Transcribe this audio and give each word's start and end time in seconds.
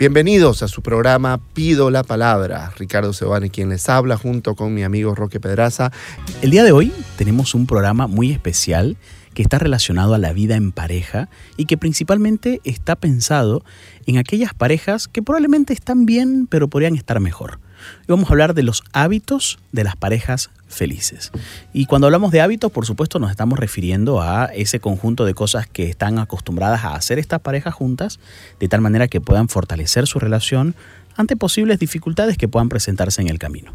Bienvenidos 0.00 0.62
a 0.62 0.68
su 0.68 0.80
programa 0.80 1.42
Pido 1.52 1.90
la 1.90 2.02
Palabra. 2.02 2.72
Ricardo 2.78 3.12
Sebane 3.12 3.50
quien 3.50 3.68
les 3.68 3.86
habla 3.90 4.16
junto 4.16 4.54
con 4.54 4.72
mi 4.72 4.82
amigo 4.82 5.14
Roque 5.14 5.40
Pedraza. 5.40 5.92
El 6.40 6.50
día 6.50 6.64
de 6.64 6.72
hoy 6.72 6.90
tenemos 7.18 7.54
un 7.54 7.66
programa 7.66 8.06
muy 8.06 8.32
especial 8.32 8.96
que 9.34 9.42
está 9.42 9.58
relacionado 9.58 10.14
a 10.14 10.18
la 10.18 10.32
vida 10.32 10.56
en 10.56 10.72
pareja 10.72 11.28
y 11.58 11.66
que 11.66 11.76
principalmente 11.76 12.62
está 12.64 12.96
pensado 12.96 13.62
en 14.06 14.16
aquellas 14.16 14.54
parejas 14.54 15.06
que 15.06 15.22
probablemente 15.22 15.74
están 15.74 16.06
bien 16.06 16.46
pero 16.46 16.68
podrían 16.68 16.96
estar 16.96 17.20
mejor. 17.20 17.60
Y 18.02 18.06
vamos 18.08 18.28
a 18.28 18.32
hablar 18.32 18.54
de 18.54 18.62
los 18.62 18.82
hábitos 18.92 19.58
de 19.72 19.84
las 19.84 19.96
parejas 19.96 20.50
felices. 20.68 21.30
Y 21.72 21.86
cuando 21.86 22.06
hablamos 22.06 22.32
de 22.32 22.40
hábitos, 22.40 22.72
por 22.72 22.86
supuesto, 22.86 23.18
nos 23.18 23.30
estamos 23.30 23.58
refiriendo 23.58 24.22
a 24.22 24.46
ese 24.46 24.80
conjunto 24.80 25.24
de 25.24 25.34
cosas 25.34 25.66
que 25.66 25.88
están 25.88 26.18
acostumbradas 26.18 26.84
a 26.84 26.94
hacer 26.94 27.18
estas 27.18 27.40
parejas 27.40 27.74
juntas, 27.74 28.20
de 28.58 28.68
tal 28.68 28.80
manera 28.80 29.08
que 29.08 29.20
puedan 29.20 29.48
fortalecer 29.48 30.06
su 30.06 30.18
relación 30.18 30.74
ante 31.16 31.36
posibles 31.36 31.78
dificultades 31.78 32.38
que 32.38 32.48
puedan 32.48 32.68
presentarse 32.68 33.20
en 33.20 33.28
el 33.28 33.38
camino. 33.38 33.72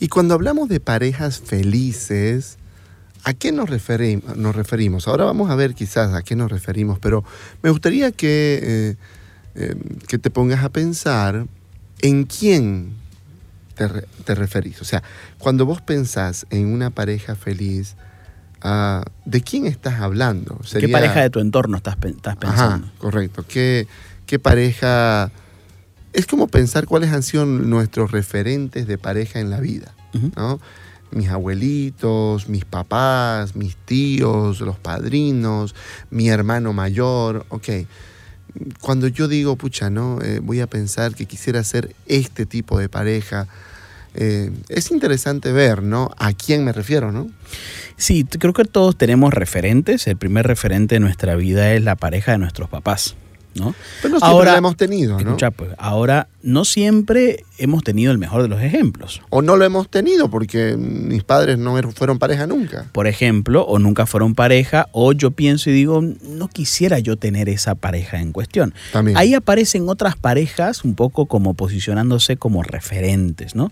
Y 0.00 0.08
cuando 0.08 0.34
hablamos 0.34 0.68
de 0.68 0.80
parejas 0.80 1.40
felices, 1.40 2.58
¿a 3.24 3.34
qué 3.34 3.52
nos, 3.52 3.70
referimos? 3.70 5.06
Ahora 5.06 5.24
vamos 5.24 5.50
a 5.50 5.54
ver 5.54 5.74
quizás 5.74 6.14
a 6.14 6.22
qué 6.22 6.34
nos 6.34 6.50
referimos, 6.50 6.98
pero 6.98 7.24
me 7.62 7.70
gustaría 7.70 8.10
que, 8.10 8.60
eh, 8.62 8.96
eh, 9.54 9.74
que 10.08 10.18
te 10.18 10.30
pongas 10.30 10.64
a 10.64 10.70
pensar 10.70 11.46
en 12.00 12.24
quién 12.24 13.01
te, 14.24 14.34
referís? 14.34 14.80
O 14.80 14.84
sea, 14.84 15.02
cuando 15.38 15.66
vos 15.66 15.80
pensás 15.80 16.46
en 16.50 16.66
una 16.66 16.90
pareja 16.90 17.34
feliz, 17.34 17.96
ah, 18.60 19.04
¿de 19.24 19.40
quién 19.40 19.66
estás 19.66 20.00
hablando? 20.00 20.60
¿Qué 20.78 20.88
pareja 20.88 21.20
de 21.20 21.30
tu 21.30 21.40
entorno 21.40 21.76
estás, 21.76 21.96
pensando? 21.96 22.46
Ajá, 22.48 22.82
correcto. 22.98 23.44
¿Qué, 23.46 23.86
¿Qué 24.26 24.38
pareja...? 24.38 25.30
Es 26.12 26.26
como 26.26 26.46
pensar 26.46 26.86
cuáles 26.86 27.10
han 27.12 27.22
sido 27.22 27.46
nuestros 27.46 28.10
referentes 28.10 28.86
de 28.86 28.98
pareja 28.98 29.40
en 29.40 29.48
la 29.48 29.60
vida, 29.60 29.94
¿no? 30.36 30.60
mis 31.12 31.28
abuelitos, 31.28 32.48
mis 32.48 32.64
papás, 32.64 33.54
mis 33.54 33.76
tíos, 33.76 34.60
los 34.60 34.78
padrinos, 34.78 35.74
mi 36.10 36.28
hermano 36.28 36.72
mayor, 36.72 37.46
ok. 37.48 37.68
Cuando 38.80 39.08
yo 39.08 39.28
digo, 39.28 39.56
pucha, 39.56 39.90
¿no? 39.90 40.20
Eh, 40.22 40.40
voy 40.42 40.60
a 40.60 40.66
pensar 40.66 41.14
que 41.14 41.26
quisiera 41.26 41.62
ser 41.64 41.94
este 42.06 42.46
tipo 42.46 42.78
de 42.78 42.88
pareja, 42.88 43.46
eh, 44.14 44.50
es 44.68 44.90
interesante 44.90 45.52
ver, 45.52 45.82
¿no? 45.82 46.10
A 46.18 46.32
quién 46.32 46.64
me 46.64 46.72
refiero, 46.72 47.12
¿no? 47.12 47.30
Sí, 47.96 48.24
creo 48.24 48.52
que 48.52 48.64
todos 48.64 48.96
tenemos 48.96 49.32
referentes. 49.32 50.06
El 50.06 50.16
primer 50.16 50.46
referente 50.46 50.96
de 50.96 51.00
nuestra 51.00 51.34
vida 51.36 51.72
es 51.72 51.82
la 51.82 51.96
pareja 51.96 52.32
de 52.32 52.38
nuestros 52.38 52.68
papás. 52.68 53.16
¿No? 53.54 53.74
Pero 54.00 54.14
no 54.14 54.20
siempre 54.20 54.50
la 54.50 54.56
hemos 54.56 54.76
tenido, 54.76 55.20
¿no? 55.20 55.36
pues, 55.36 55.70
ahora 55.78 56.28
no 56.42 56.64
siempre 56.64 57.44
hemos 57.58 57.84
tenido 57.84 58.12
el 58.12 58.18
mejor 58.18 58.42
de 58.42 58.48
los 58.48 58.60
ejemplos. 58.60 59.22
O 59.30 59.42
no 59.42 59.56
lo 59.56 59.64
hemos 59.64 59.88
tenido 59.88 60.30
porque 60.30 60.76
mis 60.76 61.22
padres 61.22 61.58
no 61.58 61.78
er, 61.78 61.90
fueron 61.92 62.18
pareja 62.18 62.46
nunca. 62.46 62.86
Por 62.92 63.06
ejemplo, 63.06 63.64
o 63.64 63.78
nunca 63.78 64.06
fueron 64.06 64.34
pareja, 64.34 64.88
o 64.92 65.12
yo 65.12 65.30
pienso 65.30 65.70
y 65.70 65.72
digo, 65.72 66.02
no 66.02 66.48
quisiera 66.48 66.98
yo 66.98 67.16
tener 67.16 67.48
esa 67.48 67.74
pareja 67.74 68.20
en 68.20 68.32
cuestión. 68.32 68.74
También. 68.92 69.16
Ahí 69.16 69.34
aparecen 69.34 69.88
otras 69.88 70.16
parejas 70.16 70.84
un 70.84 70.94
poco 70.94 71.26
como 71.26 71.54
posicionándose 71.54 72.36
como 72.36 72.62
referentes, 72.62 73.54
¿no? 73.54 73.70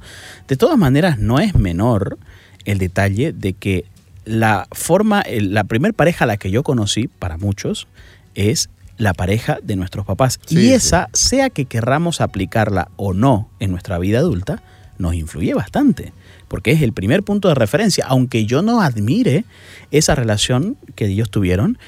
De 0.49 0.57
todas 0.57 0.79
maneras, 0.79 1.19
no 1.19 1.41
es 1.41 1.55
menor 1.55 2.19
el 2.65 2.79
detalle 2.79 3.33
de 3.33 3.55
que 3.55 3.85
la 4.25 4.69
forma, 4.73 5.25
la 5.29 5.65
primer 5.65 5.95
pareja 5.95 6.25
a 6.25 6.27
la 6.27 6.37
que 6.37 6.51
yo 6.51 6.63
conocí, 6.63 7.09
para 7.09 7.37
muchos, 7.37 7.89
es 8.35 8.69
la 9.01 9.15
pareja 9.15 9.59
de 9.63 9.77
nuestros 9.77 10.05
papás. 10.05 10.39
y 10.49 10.71
esa, 10.71 11.09
sea 11.13 11.51
que 11.51 11.65
querramos 11.65 12.21
aplicarla 12.21 12.89
o 12.97 13.15
no 13.15 13.49
en 13.59 13.71
nuestra 13.71 13.99
vida 13.99 14.19
adulta, 14.19 14.63
nos 14.99 15.15
influye 15.15 15.55
bastante, 15.55 16.13
porque 16.49 16.73
es 16.73 16.83
el 16.83 16.93
primer 16.93 17.23
punto 17.23 17.49
de 17.49 17.55
referencia. 17.55 18.05
Aunque 18.07 18.45
yo 18.45 18.61
no 18.61 18.83
admire 18.83 19.45
esa 19.91 20.15
relación 20.15 20.77
que 20.95 21.07
ellos 21.07 21.31
tuvieron, 21.31 21.79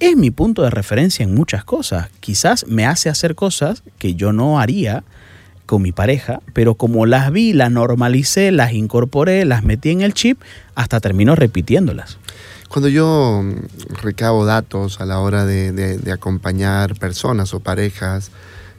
es 0.00 0.16
mi 0.16 0.30
punto 0.30 0.62
de 0.62 0.70
referencia 0.70 1.22
en 1.22 1.34
muchas 1.34 1.62
cosas. 1.62 2.08
Quizás 2.20 2.66
me 2.66 2.86
hace 2.86 3.10
hacer 3.10 3.34
cosas 3.34 3.82
que 3.98 4.14
yo 4.14 4.32
no 4.32 4.58
haría 4.58 5.04
con 5.66 5.82
mi 5.82 5.92
pareja, 5.92 6.40
pero 6.54 6.74
como 6.74 7.04
las 7.04 7.30
vi, 7.30 7.52
las 7.52 7.70
normalicé, 7.70 8.50
las 8.50 8.72
incorporé, 8.72 9.44
las 9.44 9.62
metí 9.62 9.90
en 9.90 10.00
el 10.00 10.14
chip, 10.14 10.40
hasta 10.74 11.00
termino 11.00 11.36
repitiéndolas. 11.36 12.18
Cuando 12.72 12.88
yo 12.88 13.42
mm, 13.44 13.96
recabo 14.00 14.46
datos 14.46 15.02
a 15.02 15.04
la 15.04 15.18
hora 15.18 15.44
de, 15.44 16.10
acompañar 16.10 16.98
personas 16.98 17.52
o 17.52 17.60
parejas 17.60 18.30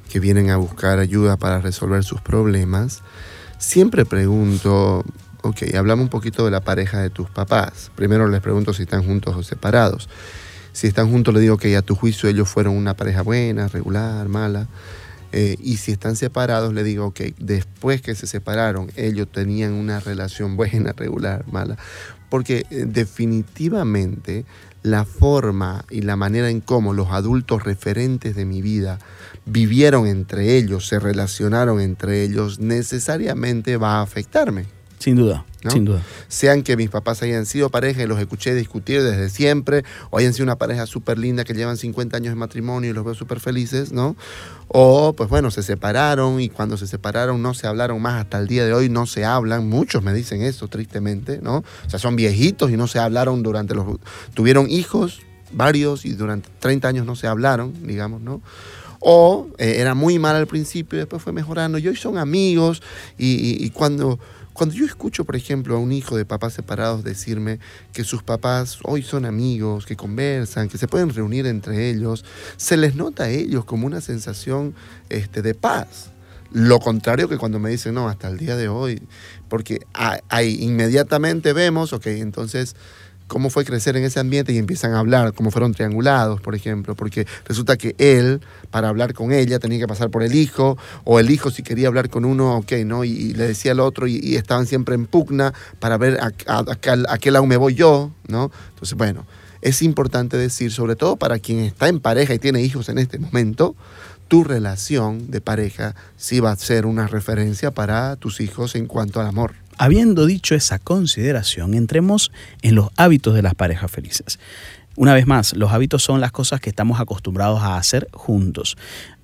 que 0.10 0.20
vienen 0.20 0.50
a 0.50 0.58
buscar 0.58 0.98
ayuda 0.98 1.38
para 1.38 1.62
resolver 1.62 2.04
sus 2.04 2.20
problemas, 2.20 3.04
siempre 3.60 4.04
pregunto, 4.04 5.06
ok, 5.44 5.76
hablamos 5.78 6.06
un 6.06 6.10
poquito 6.10 6.44
de 6.44 6.50
la 6.50 6.62
pareja 6.62 7.02
de 7.02 7.12
tus 7.12 7.30
papás. 7.30 7.92
Primero 7.96 8.28
les 8.28 8.42
pregunto 8.42 8.74
si 8.74 8.82
están 8.82 9.06
juntos 9.06 9.36
o 9.36 9.44
separados. 9.44 10.10
Si 10.72 10.88
están 10.88 11.12
juntos, 11.12 11.32
le 11.32 11.40
digo 11.40 11.58
que 11.58 11.78
a 11.78 11.84
tu 11.84 11.94
juicio 11.94 12.28
ellos 12.28 12.50
fueron 12.50 12.76
una 12.76 12.96
pareja 12.96 13.22
buena, 13.22 13.68
regular, 13.68 14.28
mala. 14.28 14.68
Eh, 15.34 15.56
y 15.60 15.78
si 15.78 15.92
están 15.92 16.16
separados, 16.16 16.74
le 16.74 16.84
digo, 16.84 17.14
que 17.14 17.36
después 17.38 18.02
que 18.02 18.16
se 18.16 18.26
separaron, 18.26 18.92
ellos 18.96 19.28
tenían 19.32 19.74
una 19.74 20.00
relación 20.00 20.58
buena, 20.58 20.94
regular, 20.94 21.46
mala 21.52 21.78
porque 22.34 22.66
eh, 22.72 22.86
definitivamente 22.88 24.44
la 24.82 25.06
forma 25.06 25.86
y 25.92 26.02
la 26.02 26.16
manera 26.16 26.50
en 26.50 26.62
cómo 26.62 26.92
los 26.92 27.12
adultos 27.12 27.64
referentes 27.64 28.36
de 28.36 28.44
mi 28.44 28.64
vida 28.64 28.98
vivieron 29.46 30.08
entre 30.08 30.58
ellos, 30.58 30.88
se 30.88 30.98
relacionaron 30.98 31.80
entre 31.80 32.24
ellos, 32.24 32.58
necesariamente 32.58 33.78
va 33.78 33.98
a 33.98 34.02
afectarme. 34.02 34.66
Sin 35.04 35.18
duda, 35.18 35.44
sin 35.70 35.84
duda. 35.84 36.02
Sean 36.30 36.64
que 36.64 36.78
mis 36.78 36.90
papás 36.90 37.22
hayan 37.24 37.46
sido 37.46 37.70
pareja 37.70 38.02
y 38.02 38.08
los 38.08 38.22
escuché 38.22 38.56
discutir 38.56 39.04
desde 39.04 39.30
siempre, 39.30 39.84
o 40.12 40.18
hayan 40.18 40.32
sido 40.34 40.46
una 40.46 40.56
pareja 40.56 40.86
súper 40.86 41.20
linda 41.20 41.44
que 41.44 41.54
llevan 41.54 41.76
50 41.76 42.16
años 42.16 42.32
de 42.32 42.36
matrimonio 42.36 42.90
y 42.90 42.94
los 42.94 43.04
veo 43.04 43.14
súper 43.14 43.42
felices, 43.42 43.92
¿no? 43.92 44.16
O, 44.70 45.12
pues 45.12 45.30
bueno, 45.30 45.52
se 45.52 45.62
separaron 45.62 46.40
y 46.40 46.48
cuando 46.48 46.78
se 46.78 46.88
separaron 46.88 47.42
no 47.42 47.54
se 47.54 47.68
hablaron 47.68 48.02
más 48.02 48.22
hasta 48.22 48.40
el 48.40 48.48
día 48.48 48.66
de 48.66 48.74
hoy, 48.74 48.88
no 48.88 49.06
se 49.06 49.26
hablan. 49.26 49.68
Muchos 49.68 50.04
me 50.04 50.14
dicen 50.14 50.42
eso, 50.42 50.70
tristemente, 50.70 51.42
¿no? 51.42 51.66
O 51.86 51.90
sea, 51.90 52.00
son 52.00 52.16
viejitos 52.16 52.72
y 52.72 52.78
no 52.78 52.88
se 52.88 53.00
hablaron 53.00 53.44
durante 53.44 53.76
los... 53.76 53.86
Tuvieron 54.34 54.70
hijos, 54.70 55.20
varios, 55.52 56.06
y 56.06 56.14
durante 56.14 56.48
30 56.60 56.88
años 56.88 57.06
no 57.06 57.18
se 57.18 57.28
hablaron, 57.28 57.74
digamos, 57.86 58.22
¿no? 58.22 58.42
O 59.02 59.50
eh, 59.58 59.80
era 59.80 59.96
muy 59.96 60.18
mal 60.18 60.38
al 60.38 60.48
principio 60.48 60.96
y 60.96 61.00
después 61.02 61.22
fue 61.22 61.34
mejorando 61.34 61.78
y 61.78 61.90
hoy 61.90 61.98
son 61.98 62.18
amigos 62.18 62.82
y 63.18 63.70
cuando 63.72 64.18
cuando 64.54 64.76
yo 64.76 64.86
escucho, 64.86 65.26
por 65.26 65.36
ejemplo, 65.36 65.76
a 65.76 65.80
un 65.80 65.92
hijo 65.92 66.16
de 66.16 66.26
papás 66.26 66.54
separados 66.54 67.04
decirme 67.04 67.60
que 67.92 68.04
sus 68.04 68.24
papás 68.24 68.80
hoy 68.84 69.02
son 69.02 69.26
amigos, 69.26 69.86
que 69.86 69.96
conversan, 69.96 70.70
que 70.70 70.78
se 70.78 70.88
pueden 70.88 71.10
reunir 71.10 71.48
entre 71.48 71.90
ellos, 71.90 72.24
se 72.58 72.78
les 72.78 72.96
nota 72.96 73.24
a 73.24 73.30
ellos 73.30 73.66
como 73.66 73.88
una 73.88 74.02
sensación 74.02 74.76
este, 75.10 75.42
de 75.42 75.56
paz. 75.56 76.12
Lo 76.52 76.80
contrario 76.80 77.28
que 77.28 77.40
cuando 77.40 77.60
me 77.60 77.72
dicen, 77.72 77.96
no, 77.96 78.08
hasta 78.08 78.28
el 78.28 78.38
día 78.38 78.56
de 78.56 78.68
hoy, 78.68 79.02
porque 79.50 79.88
ahí 80.30 80.60
inmediatamente 80.62 81.52
vemos, 81.52 81.94
ok, 81.94 82.06
entonces 82.08 82.76
cómo 83.28 83.50
fue 83.50 83.66
crecer 83.66 83.98
en 83.98 84.04
ese 84.04 84.20
ambiente 84.20 84.54
y 84.54 84.58
empiezan 84.58 84.94
a 84.94 85.00
hablar, 85.00 85.34
cómo 85.34 85.52
fueron 85.52 85.74
triangulados, 85.74 86.42
por 86.42 86.56
ejemplo, 86.56 86.96
porque 86.96 87.26
resulta 87.46 87.78
que 87.78 87.96
él, 87.98 88.42
para 88.72 88.90
hablar 88.90 89.14
con 89.14 89.32
ella, 89.32 89.60
tenía 89.60 89.80
que 89.80 89.88
pasar 89.88 90.10
por 90.10 90.24
el 90.24 90.36
hijo, 90.36 90.78
o 91.04 91.20
el 91.20 91.30
hijo 91.32 91.52
si 91.52 91.64
quería 91.64 91.88
hablar 91.88 92.10
con 92.10 92.26
uno, 92.26 92.58
ok, 92.58 92.72
¿no? 92.86 93.04
Y, 93.04 93.34
le 93.34 93.48
decía 93.48 93.72
al 93.72 93.80
otro, 93.80 94.08
y, 94.08 94.36
estaban 94.36 94.66
siempre 94.66 94.96
en 94.96 95.06
pugna 95.06 95.54
para 95.80 95.98
ver 95.98 96.20
a, 96.20 96.32
a, 96.48 97.18
qué 97.18 97.32
lado 97.32 97.46
me 97.46 97.58
voy 97.58 97.76
yo, 97.76 98.12
¿no? 98.28 98.52
Entonces, 98.70 98.98
bueno, 98.98 99.26
es 99.62 99.82
importante 99.82 100.38
decir, 100.38 100.72
sobre 100.72 100.96
todo 100.96 101.16
para 101.16 101.40
quien 101.40 101.60
está 101.60 101.88
en 101.88 102.00
pareja 102.00 102.34
y 102.34 102.40
tiene 102.40 102.62
hijos 102.62 102.90
en 102.90 102.98
este 102.98 103.18
momento, 103.18 103.76
tu 104.28 104.44
relación 104.44 105.32
de 105.32 105.42
pareja 105.42 105.96
sí 106.18 106.40
va 106.40 106.52
a 106.52 106.56
ser 106.56 106.86
una 106.86 107.08
referencia 107.08 107.72
para 107.72 108.16
tus 108.16 108.42
hijos 108.42 108.76
en 108.76 108.88
cuanto 108.88 109.20
al 109.20 109.28
amor. 109.28 109.63
Habiendo 109.78 110.26
dicho 110.26 110.56
esa 110.56 110.80
consideración, 110.80 111.74
entremos 111.74 112.32
en 112.62 112.76
los 112.76 112.90
hábitos 112.98 113.34
de 113.34 113.42
las 113.42 113.56
parejas 113.56 113.92
felices. 113.92 114.40
Una 114.96 115.16
vez 115.16 115.26
más, 115.26 115.56
los 115.56 115.72
hábitos 115.72 116.04
son 116.04 116.22
las 116.22 116.32
cosas 116.32 116.62
que 116.62 116.70
estamos 116.70 117.00
acostumbrados 117.00 117.62
a 117.62 117.78
hacer 117.78 118.08
juntos. 118.14 118.78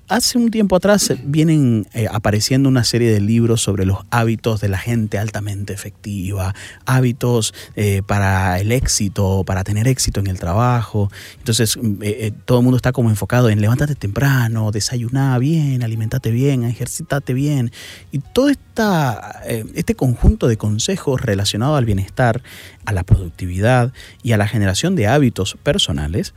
Hace 0.10 0.40
un 0.40 0.50
tiempo 0.50 0.76
atrás 0.76 1.14
vienen 1.24 1.86
eh, 1.94 2.08
apareciendo 2.12 2.68
una 2.68 2.84
serie 2.84 3.12
de 3.12 3.22
libros 3.22 3.62
sobre 3.62 3.86
los 3.86 4.00
hábitos 4.10 4.60
de 4.60 4.68
la 4.68 4.80
gente 4.80 5.20
altamente 5.20 5.72
efectiva, 5.72 6.56
hábitos 6.88 7.54
eh, 7.76 8.02
para 8.04 8.60
el 8.60 8.72
éxito, 8.72 9.44
para 9.46 9.64
tener 9.64 9.88
éxito 9.88 10.20
en 10.20 10.26
el 10.26 10.40
trabajo. 10.40 11.12
Entonces 11.38 11.78
eh, 12.02 12.32
todo 12.46 12.58
el 12.58 12.64
mundo 12.64 12.78
está 12.78 12.92
como 12.92 13.12
enfocado 13.12 13.50
en 13.50 13.62
levántate 13.62 13.94
temprano, 13.94 14.72
desayuná 14.72 15.38
bien, 15.38 15.84
alimentate 15.84 16.32
bien, 16.32 16.64
ejercitate 16.64 17.36
bien. 17.36 17.72
Y 18.12 18.18
todo 18.18 18.50
este 18.50 19.96
conjunto 19.96 20.48
de 20.48 20.58
consejos 20.58 21.22
relacionados 21.22 21.78
al 21.78 21.86
bienestar, 21.86 22.42
a 22.84 22.94
la 22.94 23.04
productividad 23.04 23.94
y 24.24 24.32
a 24.32 24.38
la 24.38 24.48
generación 24.48 24.96
de 24.96 25.06
hábitos 25.06 25.56
personales 25.62 26.34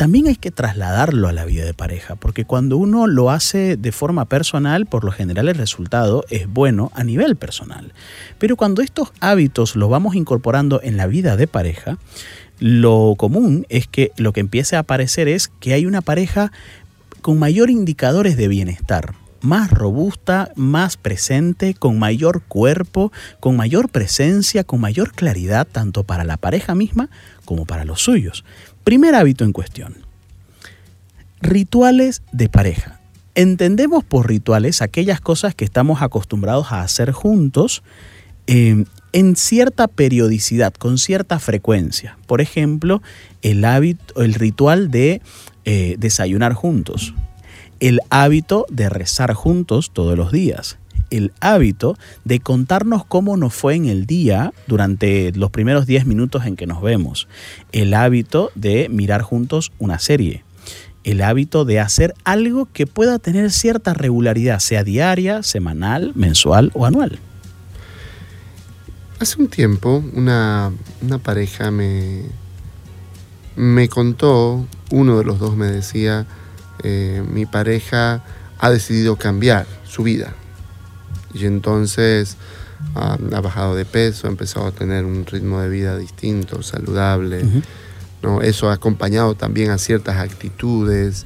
también 0.00 0.28
hay 0.28 0.36
que 0.36 0.50
trasladarlo 0.50 1.28
a 1.28 1.32
la 1.34 1.44
vida 1.44 1.66
de 1.66 1.74
pareja, 1.74 2.16
porque 2.16 2.46
cuando 2.46 2.78
uno 2.78 3.06
lo 3.06 3.30
hace 3.30 3.76
de 3.76 3.92
forma 3.92 4.24
personal, 4.24 4.86
por 4.86 5.04
lo 5.04 5.12
general 5.12 5.46
el 5.46 5.56
resultado 5.56 6.24
es 6.30 6.48
bueno 6.48 6.90
a 6.94 7.04
nivel 7.04 7.36
personal. 7.36 7.92
Pero 8.38 8.56
cuando 8.56 8.80
estos 8.80 9.12
hábitos 9.20 9.76
los 9.76 9.90
vamos 9.90 10.14
incorporando 10.14 10.80
en 10.82 10.96
la 10.96 11.06
vida 11.06 11.36
de 11.36 11.46
pareja, 11.46 11.98
lo 12.58 13.14
común 13.18 13.66
es 13.68 13.88
que 13.88 14.12
lo 14.16 14.32
que 14.32 14.40
empiece 14.40 14.74
a 14.74 14.78
aparecer 14.78 15.28
es 15.28 15.48
que 15.60 15.74
hay 15.74 15.84
una 15.84 16.00
pareja 16.00 16.50
con 17.20 17.38
mayor 17.38 17.68
indicadores 17.68 18.38
de 18.38 18.48
bienestar, 18.48 19.12
más 19.42 19.70
robusta, 19.70 20.50
más 20.56 20.96
presente, 20.96 21.74
con 21.74 21.98
mayor 21.98 22.40
cuerpo, 22.40 23.12
con 23.38 23.54
mayor 23.54 23.90
presencia, 23.90 24.64
con 24.64 24.80
mayor 24.80 25.12
claridad, 25.12 25.68
tanto 25.70 26.04
para 26.04 26.24
la 26.24 26.38
pareja 26.38 26.74
misma 26.74 27.10
como 27.44 27.66
para 27.66 27.84
los 27.84 28.00
suyos. 28.00 28.44
Primer 28.90 29.14
hábito 29.14 29.44
en 29.44 29.52
cuestión. 29.52 29.98
Rituales 31.40 32.22
de 32.32 32.48
pareja. 32.48 32.98
Entendemos 33.36 34.02
por 34.02 34.26
rituales 34.26 34.82
aquellas 34.82 35.20
cosas 35.20 35.54
que 35.54 35.64
estamos 35.64 36.02
acostumbrados 36.02 36.72
a 36.72 36.82
hacer 36.82 37.12
juntos 37.12 37.84
eh, 38.48 38.84
en 39.12 39.36
cierta 39.36 39.86
periodicidad, 39.86 40.74
con 40.74 40.98
cierta 40.98 41.38
frecuencia. 41.38 42.18
Por 42.26 42.40
ejemplo, 42.40 43.00
el, 43.42 43.64
hábito, 43.64 44.22
el 44.22 44.34
ritual 44.34 44.90
de 44.90 45.22
eh, 45.64 45.94
desayunar 46.00 46.54
juntos, 46.54 47.14
el 47.78 48.00
hábito 48.10 48.66
de 48.70 48.88
rezar 48.88 49.34
juntos 49.34 49.92
todos 49.92 50.18
los 50.18 50.32
días, 50.32 50.78
el 51.10 51.32
hábito 51.40 51.96
de 52.24 52.40
contarnos 52.40 53.04
cómo 53.04 53.36
nos 53.36 53.54
fue 53.54 53.74
en 53.74 53.86
el 53.86 54.06
día 54.06 54.52
durante 54.66 55.32
los 55.32 55.50
primeros 55.50 55.86
10 55.86 56.06
minutos 56.06 56.46
en 56.46 56.56
que 56.56 56.66
nos 56.66 56.80
vemos, 56.80 57.28
el 57.72 57.94
hábito 57.94 58.50
de 58.54 58.88
mirar 58.88 59.22
juntos 59.22 59.72
una 59.78 59.98
serie, 59.98 60.44
el 61.04 61.22
hábito 61.22 61.64
de 61.64 61.80
hacer 61.80 62.14
algo 62.24 62.68
que 62.72 62.86
pueda 62.86 63.18
tener 63.18 63.50
cierta 63.50 63.94
regularidad, 63.94 64.60
sea 64.60 64.84
diaria, 64.84 65.42
semanal, 65.42 66.12
mensual 66.14 66.70
o 66.74 66.86
anual. 66.86 67.18
Hace 69.18 69.40
un 69.40 69.48
tiempo 69.48 70.02
una, 70.14 70.72
pareja 71.22 71.70
me, 71.70 72.22
me 73.54 73.88
contó, 73.88 74.66
uno 74.90 75.18
de 75.18 75.24
los 75.24 75.38
dos 75.38 75.56
me 75.56 75.66
decía, 75.66 76.26
eh, 76.82 77.22
mi 77.30 77.44
pareja 77.44 78.24
ha 78.58 78.70
decidido 78.70 79.16
cambiar 79.16 79.66
su 79.84 80.02
vida 80.02 80.34
y 81.34 81.46
entonces 81.46 82.36
ah, 82.94 83.18
ha 83.32 83.40
bajado 83.40 83.74
de 83.74 83.84
peso, 83.84 84.26
ha 84.26 84.30
empezado 84.30 84.66
a 84.66 84.72
tener 84.72 85.04
un 85.04 85.26
ritmo 85.26 85.60
de 85.60 85.68
vida 85.68 85.96
distinto, 85.96 86.62
saludable. 86.62 87.44
¿no? 88.22 88.42
Eso 88.42 88.70
ha 88.70 88.74
acompañado 88.74 89.34
también 89.34 89.70
a 89.70 89.78
ciertas 89.78 90.16
actitudes. 90.16 91.24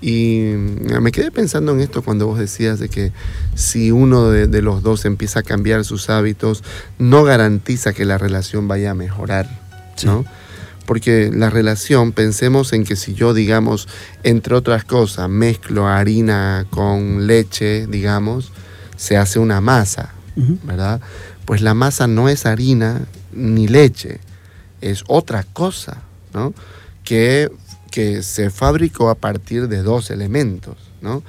Y 0.00 0.52
mm, 0.56 1.00
me 1.00 1.12
quedé 1.12 1.30
pensando 1.30 1.72
en 1.72 1.80
esto 1.80 2.02
cuando 2.02 2.26
vos 2.26 2.38
decías 2.38 2.78
de 2.78 2.88
que 2.88 3.12
si 3.54 3.90
uno 3.90 4.30
de, 4.30 4.62
los 4.62 4.82
dos 4.82 5.04
empieza 5.04 5.40
a 5.40 5.42
cambiar 5.42 5.84
sus 5.84 6.10
hábitos, 6.10 6.62
no 6.98 7.24
garantiza 7.24 7.92
que 7.92 8.04
la 8.04 8.18
relación 8.18 8.68
vaya 8.68 8.92
a 8.92 8.94
mejorar, 8.94 9.48
¿no? 10.04 10.24
Porque 10.86 11.30
la 11.32 11.50
relación, 11.50 12.12
pensemos 12.12 12.72
en 12.72 12.84
que 12.84 12.96
si 12.96 13.14
yo, 13.14 13.32
digamos, 13.32 13.86
entre 14.24 14.56
otras 14.56 14.84
cosas, 14.84 15.28
mezclo 15.28 15.86
harina 15.86 16.66
con 16.70 17.28
leche, 17.28 17.86
digamos, 17.86 18.50
se 19.00 19.16
hace 19.16 19.38
una 19.38 19.62
masa, 19.62 20.10
¿verdad? 20.36 21.00
Pues 21.46 21.62
la 21.62 21.72
masa 21.72 22.06
no 22.06 22.28
es 22.28 22.44
harina 22.44 23.06
ni 23.32 23.66
leche, 23.66 24.20
es 24.82 25.04
otra 25.06 25.42
cosa, 25.42 26.02
¿no? 26.34 26.52
Que, 27.02 27.50
que 27.90 28.22
se 28.22 28.50
fabricó 28.50 29.08
a 29.08 29.14
partir 29.14 29.68
de 29.68 29.82
dos 29.82 30.10
elementos, 30.10 30.76
¿no? 31.00 31.22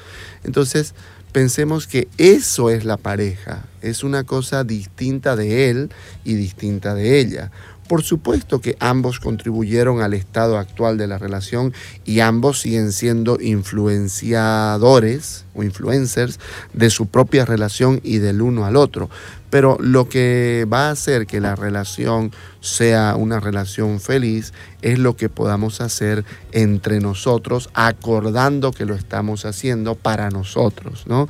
Entonces, 0.44 0.95
pensemos 1.31 1.88
que 1.88 2.09
eso 2.18 2.69
es 2.69 2.83
la 2.83 2.97
pareja, 2.97 3.63
es 3.81 4.03
una 4.03 4.25
cosa 4.25 4.65
distinta 4.65 5.38
de 5.38 5.69
él 5.69 5.91
y 6.25 6.33
distinta 6.33 6.94
de 6.94 7.21
ella. 7.21 7.51
Por 7.92 8.04
supuesto 8.04 8.62
que 8.62 8.78
ambos 8.80 9.20
contribuyeron 9.20 10.02
al 10.02 10.14
estado 10.14 10.58
actual 10.58 10.98
de 10.98 11.08
la 11.08 11.18
relación 11.18 11.74
y 12.06 12.22
ambos 12.22 12.62
siguen 12.62 12.94
siendo 12.94 13.38
influenciadores 13.42 15.44
o 15.54 15.64
influencers 15.64 16.40
de 16.72 16.90
su 16.90 17.08
propia 17.08 17.44
relación 17.44 18.00
y 18.02 18.20
del 18.20 18.42
uno 18.42 18.66
al 18.66 18.78
otro. 18.78 19.10
Pero 19.51 19.77
lo 19.80 20.09
que 20.09 20.65
va 20.71 20.88
a 20.88 20.92
hacer 20.92 21.27
que 21.27 21.39
la 21.39 21.56
relación 21.56 22.31
sea 22.62 23.15
una 23.15 23.39
relación 23.39 24.00
feliz 24.00 24.53
es 24.81 24.98
lo 24.98 25.15
que 25.15 25.30
podamos 25.30 25.81
hacer 25.81 26.24
entre 26.51 27.00
nosotros, 27.00 27.69
acordando 27.74 28.71
que 28.71 28.86
lo 28.86 28.95
estamos 28.95 29.45
haciendo 29.45 29.95
para 29.95 30.30
nosotros, 30.30 31.03
¿no? 31.06 31.27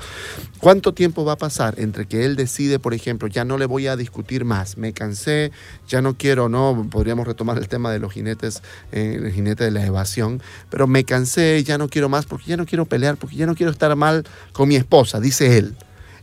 ¿Cuánto 0.60 0.94
tiempo 0.94 1.26
va 1.26 1.34
a 1.34 1.38
pasar 1.38 1.80
entre 1.80 2.06
que 2.06 2.26
él 2.26 2.36
decide, 2.36 2.78
por 2.78 2.94
ejemplo, 2.94 3.28
ya 3.28 3.44
no 3.44 3.58
le 3.58 3.66
voy 3.66 3.88
a 3.88 3.96
discutir 3.96 4.46
más, 4.46 4.78
me 4.78 4.94
cansé, 4.94 5.52
ya 5.88 6.02
no 6.02 6.16
quiero, 6.16 6.48
no, 6.48 6.88
podríamos 6.92 7.26
retomar 7.26 7.58
el 7.58 7.68
tema 7.68 7.92
de 7.92 8.00
los 8.00 8.14
jinetes, 8.14 8.62
eh, 8.92 9.20
el 9.24 9.32
jinete 9.32 9.64
de 9.64 9.72
la 9.72 9.86
evasión, 9.86 10.42
pero 10.70 10.86
me 10.86 11.04
cansé, 11.04 11.64
ya 11.64 11.78
no 11.78 11.90
quiero 11.90 12.10
más 12.10 12.26
porque 12.26 12.46
ya 12.46 12.58
no 12.58 12.66
quiero 12.66 12.86
pelear, 12.86 13.18
porque 13.18 13.36
ya 13.36 13.48
no 13.48 13.56
quiero 13.56 13.72
estar 13.72 13.96
mal 13.96 14.24
con 14.54 14.70
mi 14.70 14.76
esposa, 14.76 15.20
dice 15.20 15.58
él. 15.58 15.76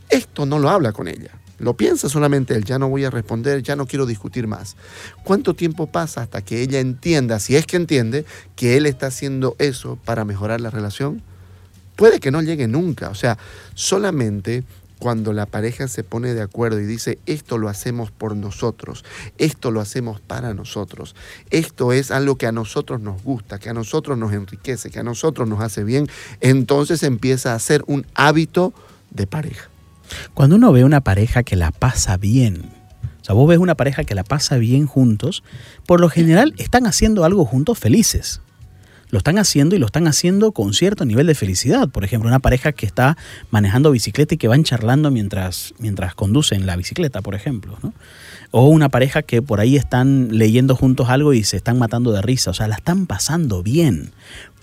Esto 0.09 0.45
no 0.47 0.57
lo 0.57 0.69
habla 0.69 0.91
con 0.91 1.07
ella. 1.07 1.38
Lo 1.59 1.75
piensa 1.75 2.09
solamente 2.09 2.55
él, 2.55 2.63
ya 2.63 2.79
no 2.79 2.89
voy 2.89 3.05
a 3.05 3.09
responder, 3.09 3.61
ya 3.61 3.75
no 3.75 3.85
quiero 3.85 4.05
discutir 4.05 4.47
más. 4.47 4.75
¿Cuánto 5.23 5.53
tiempo 5.53 5.87
pasa 5.87 6.21
hasta 6.21 6.41
que 6.41 6.61
ella 6.61 6.79
entienda, 6.79 7.39
si 7.39 7.55
es 7.55 7.65
que 7.65 7.77
entiende, 7.77 8.25
que 8.55 8.77
él 8.77 8.85
está 8.85 9.07
haciendo 9.07 9.55
eso 9.59 9.97
para 10.05 10.25
mejorar 10.25 10.61
la 10.61 10.69
relación? 10.69 11.21
Puede 11.95 12.19
que 12.19 12.31
no 12.31 12.41
llegue 12.41 12.67
nunca. 12.67 13.09
O 13.09 13.15
sea, 13.15 13.37
solamente 13.73 14.63
cuando 14.99 15.33
la 15.33 15.45
pareja 15.45 15.87
se 15.87 16.03
pone 16.03 16.33
de 16.33 16.41
acuerdo 16.41 16.79
y 16.79 16.85
dice, 16.85 17.19
esto 17.25 17.57
lo 17.57 17.69
hacemos 17.69 18.11
por 18.11 18.35
nosotros, 18.35 19.05
esto 19.37 19.71
lo 19.71 19.79
hacemos 19.79 20.19
para 20.19 20.53
nosotros, 20.53 21.15
esto 21.49 21.93
es 21.93 22.11
algo 22.11 22.35
que 22.35 22.47
a 22.47 22.51
nosotros 22.51 22.99
nos 22.99 23.23
gusta, 23.23 23.59
que 23.59 23.69
a 23.69 23.73
nosotros 23.73 24.17
nos 24.17 24.33
enriquece, 24.33 24.91
que 24.91 24.99
a 24.99 25.03
nosotros 25.03 25.47
nos 25.47 25.61
hace 25.61 25.85
bien, 25.85 26.07
entonces 26.41 27.01
empieza 27.03 27.55
a 27.55 27.59
ser 27.59 27.83
un 27.87 28.05
hábito 28.13 28.73
de 29.09 29.25
pareja. 29.25 29.69
Cuando 30.33 30.55
uno 30.55 30.71
ve 30.71 30.83
una 30.83 31.01
pareja 31.01 31.43
que 31.43 31.55
la 31.55 31.71
pasa 31.71 32.17
bien, 32.17 32.71
o 33.21 33.25
sea, 33.25 33.35
vos 33.35 33.47
ves 33.47 33.59
una 33.59 33.75
pareja 33.75 34.03
que 34.03 34.15
la 34.15 34.23
pasa 34.23 34.57
bien 34.57 34.85
juntos, 34.87 35.43
por 35.85 35.99
lo 35.99 36.09
general 36.09 36.53
están 36.57 36.87
haciendo 36.87 37.25
algo 37.25 37.45
juntos 37.45 37.77
felices. 37.77 38.41
Lo 39.11 39.17
están 39.17 39.39
haciendo 39.39 39.75
y 39.75 39.79
lo 39.79 39.87
están 39.87 40.07
haciendo 40.07 40.51
con 40.51 40.73
cierto 40.75 41.03
nivel 41.03 41.25
de 41.25 41.33
felicidad. 41.33 41.89
Por 41.89 42.03
ejemplo, 42.03 42.29
una 42.29 42.39
pareja 42.39 42.73
que 42.73 42.85
está 42.85 43.17
manejando 43.49 43.89
bicicleta 43.89 44.35
y 44.35 44.37
que 44.37 44.47
van 44.47 44.63
charlando 44.63 45.09
mientras, 45.09 45.73
mientras 45.79 46.13
conducen 46.13 46.67
la 46.67 46.75
bicicleta, 46.75 47.23
por 47.23 47.33
ejemplo. 47.33 47.79
O 48.51 48.67
una 48.67 48.89
pareja 48.89 49.23
que 49.23 49.41
por 49.41 49.61
ahí 49.61 49.77
están 49.77 50.29
leyendo 50.37 50.75
juntos 50.75 51.09
algo 51.09 51.33
y 51.33 51.43
se 51.43 51.57
están 51.57 51.79
matando 51.79 52.11
de 52.11 52.21
risa. 52.21 52.51
O 52.51 52.53
sea, 52.53 52.67
la 52.67 52.75
están 52.75 53.07
pasando 53.07 53.63
bien 53.63 54.11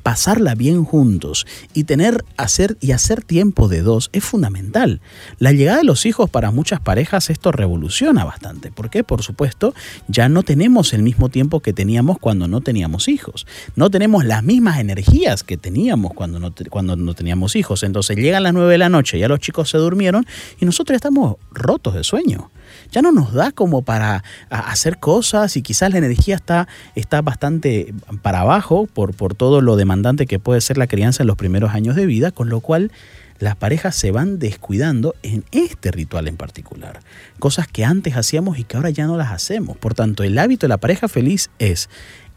pasarla 0.06 0.54
bien 0.54 0.84
juntos 0.84 1.48
y 1.74 1.82
tener 1.82 2.24
hacer 2.36 2.76
y 2.80 2.92
hacer 2.92 3.24
tiempo 3.24 3.66
de 3.66 3.82
dos 3.82 4.08
es 4.12 4.22
fundamental. 4.22 5.00
La 5.40 5.50
llegada 5.50 5.78
de 5.78 5.84
los 5.84 6.06
hijos 6.06 6.30
para 6.30 6.52
muchas 6.52 6.78
parejas 6.78 7.28
esto 7.28 7.50
revoluciona 7.50 8.24
bastante, 8.24 8.70
porque 8.70 9.02
por 9.02 9.24
supuesto 9.24 9.74
ya 10.06 10.28
no 10.28 10.44
tenemos 10.44 10.92
el 10.92 11.02
mismo 11.02 11.28
tiempo 11.28 11.58
que 11.58 11.72
teníamos 11.72 12.20
cuando 12.20 12.46
no 12.46 12.60
teníamos 12.60 13.08
hijos. 13.08 13.48
No 13.74 13.90
tenemos 13.90 14.24
las 14.24 14.44
mismas 14.44 14.78
energías 14.78 15.42
que 15.42 15.56
teníamos 15.56 16.12
cuando 16.14 16.38
no, 16.38 16.54
cuando 16.70 16.94
no 16.94 17.14
teníamos 17.14 17.56
hijos. 17.56 17.82
Entonces 17.82 18.16
llegan 18.16 18.44
las 18.44 18.54
nueve 18.54 18.70
de 18.70 18.78
la 18.78 18.88
noche, 18.88 19.18
ya 19.18 19.26
los 19.26 19.40
chicos 19.40 19.70
se 19.70 19.78
durmieron 19.78 20.24
y 20.60 20.66
nosotros 20.66 20.94
estamos 20.94 21.34
rotos 21.50 21.94
de 21.94 22.04
sueño 22.04 22.52
ya 22.90 23.00
no 23.00 23.12
nos 23.12 23.32
da 23.32 23.52
como 23.52 23.82
para 23.82 24.24
hacer 24.50 24.98
cosas 24.98 25.56
y 25.56 25.62
quizás 25.62 25.92
la 25.92 25.98
energía 25.98 26.34
está, 26.34 26.66
está 26.94 27.22
bastante 27.22 27.94
para 28.22 28.40
abajo 28.40 28.86
por, 28.92 29.14
por 29.14 29.34
todo 29.34 29.60
lo 29.60 29.76
demandante 29.76 29.95
que 30.26 30.38
puede 30.38 30.60
ser 30.60 30.78
la 30.78 30.86
crianza 30.86 31.22
en 31.22 31.26
los 31.26 31.36
primeros 31.36 31.72
años 31.72 31.96
de 31.96 32.06
vida, 32.06 32.30
con 32.30 32.48
lo 32.48 32.60
cual 32.60 32.90
las 33.38 33.56
parejas 33.56 33.96
se 33.96 34.10
van 34.10 34.38
descuidando 34.38 35.14
en 35.22 35.44
este 35.52 35.90
ritual 35.90 36.28
en 36.28 36.36
particular. 36.36 37.00
Cosas 37.38 37.68
que 37.68 37.84
antes 37.84 38.16
hacíamos 38.16 38.58
y 38.58 38.64
que 38.64 38.76
ahora 38.76 38.90
ya 38.90 39.06
no 39.06 39.16
las 39.16 39.30
hacemos. 39.30 39.76
Por 39.76 39.94
tanto, 39.94 40.22
el 40.22 40.38
hábito 40.38 40.66
de 40.66 40.68
la 40.68 40.78
pareja 40.78 41.08
feliz 41.08 41.50
es, 41.58 41.88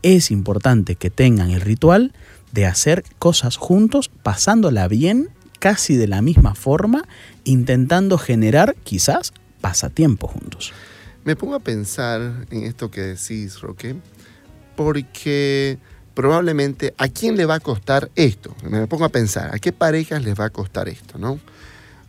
es 0.01 0.31
importante 0.31 0.95
que 0.95 1.09
tengan 1.09 1.51
el 1.51 1.61
ritual 1.61 2.13
de 2.51 2.65
hacer 2.65 3.03
cosas 3.19 3.57
juntos, 3.57 4.09
pasándola 4.23 4.87
bien, 4.87 5.29
casi 5.59 5.95
de 5.95 6.07
la 6.07 6.21
misma 6.21 6.55
forma, 6.55 7.03
intentando 7.43 8.17
generar 8.17 8.75
quizás 8.83 9.33
pasatiempo 9.61 10.27
juntos. 10.27 10.73
Me 11.25 11.35
pongo 11.35 11.55
a 11.55 11.59
pensar 11.59 12.45
en 12.49 12.63
esto 12.63 12.89
que 12.89 13.01
decís, 13.01 13.61
Roque, 13.61 13.95
porque 14.75 15.77
probablemente 16.19 16.93
a 16.97 17.07
quién 17.07 17.37
le 17.37 17.45
va 17.45 17.53
a 17.55 17.59
costar 17.61 18.11
esto. 18.15 18.53
Me 18.69 18.87
pongo 18.87 19.05
a 19.05 19.09
pensar, 19.09 19.55
¿a 19.55 19.59
qué 19.59 19.71
parejas 19.71 20.21
les 20.21 20.37
va 20.37 20.43
a 20.43 20.49
costar 20.49 20.89
esto, 20.89 21.17
no? 21.17 21.39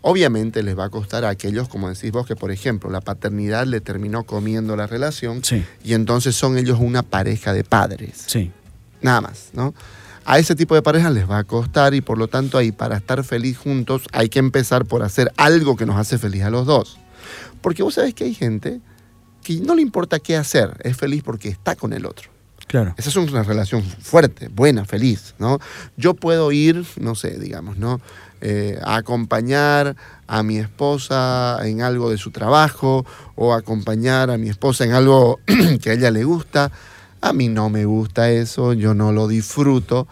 Obviamente 0.00 0.64
les 0.64 0.76
va 0.76 0.87
a 0.87 0.88
costar 0.88 1.25
a 1.25 1.29
aquellos, 1.29 1.69
como 1.69 1.88
decís 1.88 2.11
vos, 2.11 2.26
que 2.26 2.35
por 2.35 2.50
ejemplo 2.50 2.90
la 2.90 3.00
paternidad 3.00 3.69
le 3.69 3.81
terminó 3.81 4.25
comiendo 4.25 4.75
la 4.75 4.88
relación 4.88 5.43
y 5.85 5.95
entonces 5.95 6.35
son 6.35 6.59
ellos 6.59 6.81
una 6.81 7.05
pareja 7.05 7.52
de 7.52 7.62
padres. 7.62 8.25
Sí. 8.26 8.50
Nada 9.00 9.21
más, 9.21 9.50
¿no? 9.52 9.75
A 10.25 10.40
ese 10.40 10.57
tipo 10.57 10.75
de 10.75 10.83
parejas 10.83 11.12
les 11.12 11.31
va 11.31 11.38
a 11.38 11.45
costar 11.45 11.95
y 11.95 12.00
por 12.00 12.19
lo 12.19 12.26
tanto 12.26 12.59
ahí 12.59 12.73
para 12.73 12.97
estar 12.97 13.23
feliz 13.23 13.59
juntos 13.59 14.09
hay 14.11 14.29
que 14.29 14.40
empezar 14.40 14.87
por 14.87 15.05
hacer 15.05 15.31
algo 15.37 15.76
que 15.76 15.87
nos 15.87 15.97
hace 15.97 16.19
feliz 16.19 16.43
a 16.43 16.50
los 16.50 16.67
dos. 16.67 16.99
Porque 17.61 17.85
vos 17.85 17.95
sabés 17.95 18.14
que 18.14 18.25
hay 18.25 18.35
gente 18.35 18.81
que 19.45 19.61
no 19.61 19.76
le 19.76 19.83
importa 19.83 20.19
qué 20.19 20.37
hacer, 20.37 20.79
es 20.83 20.97
feliz 20.97 21.23
porque 21.23 21.49
está 21.49 21.76
con 21.76 21.93
el 21.93 22.07
otro. 22.07 22.40
Esa 22.97 23.09
es 23.09 23.17
una 23.17 23.43
relación 23.43 23.83
fuerte, 23.83 24.49
buena, 24.49 24.85
feliz, 24.85 25.35
¿no? 25.39 25.59
Yo 25.97 26.15
puedo 26.15 26.53
ir, 26.53 26.85
no 27.00 27.15
sé, 27.15 27.39
digamos, 27.39 27.77
¿no? 27.77 28.00
Eh, 28.43 28.79
a 28.83 28.97
acompañar 28.97 29.97
a 30.27 30.43
mi 30.43 30.57
esposa 30.57 31.59
en 31.62 31.83
algo 31.83 32.11
de 32.11 32.17
su 32.17 32.31
trabajo 32.31 33.05
o 33.35 33.53
acompañar 33.53 34.31
a 34.31 34.39
mi 34.39 34.49
esposa 34.49 34.85
en 34.85 34.93
algo 34.93 35.41
que 35.83 35.91
a 35.91 35.93
ella 35.93 36.11
le 36.11 36.25
gusta. 36.25 36.71
A 37.21 37.33
mí 37.35 37.49
no 37.49 37.69
me 37.69 37.85
gusta 37.85 38.31
eso, 38.31 38.73
yo 38.73 38.95
no 38.95 39.12
lo 39.12 39.29
disfruto, 39.29 40.09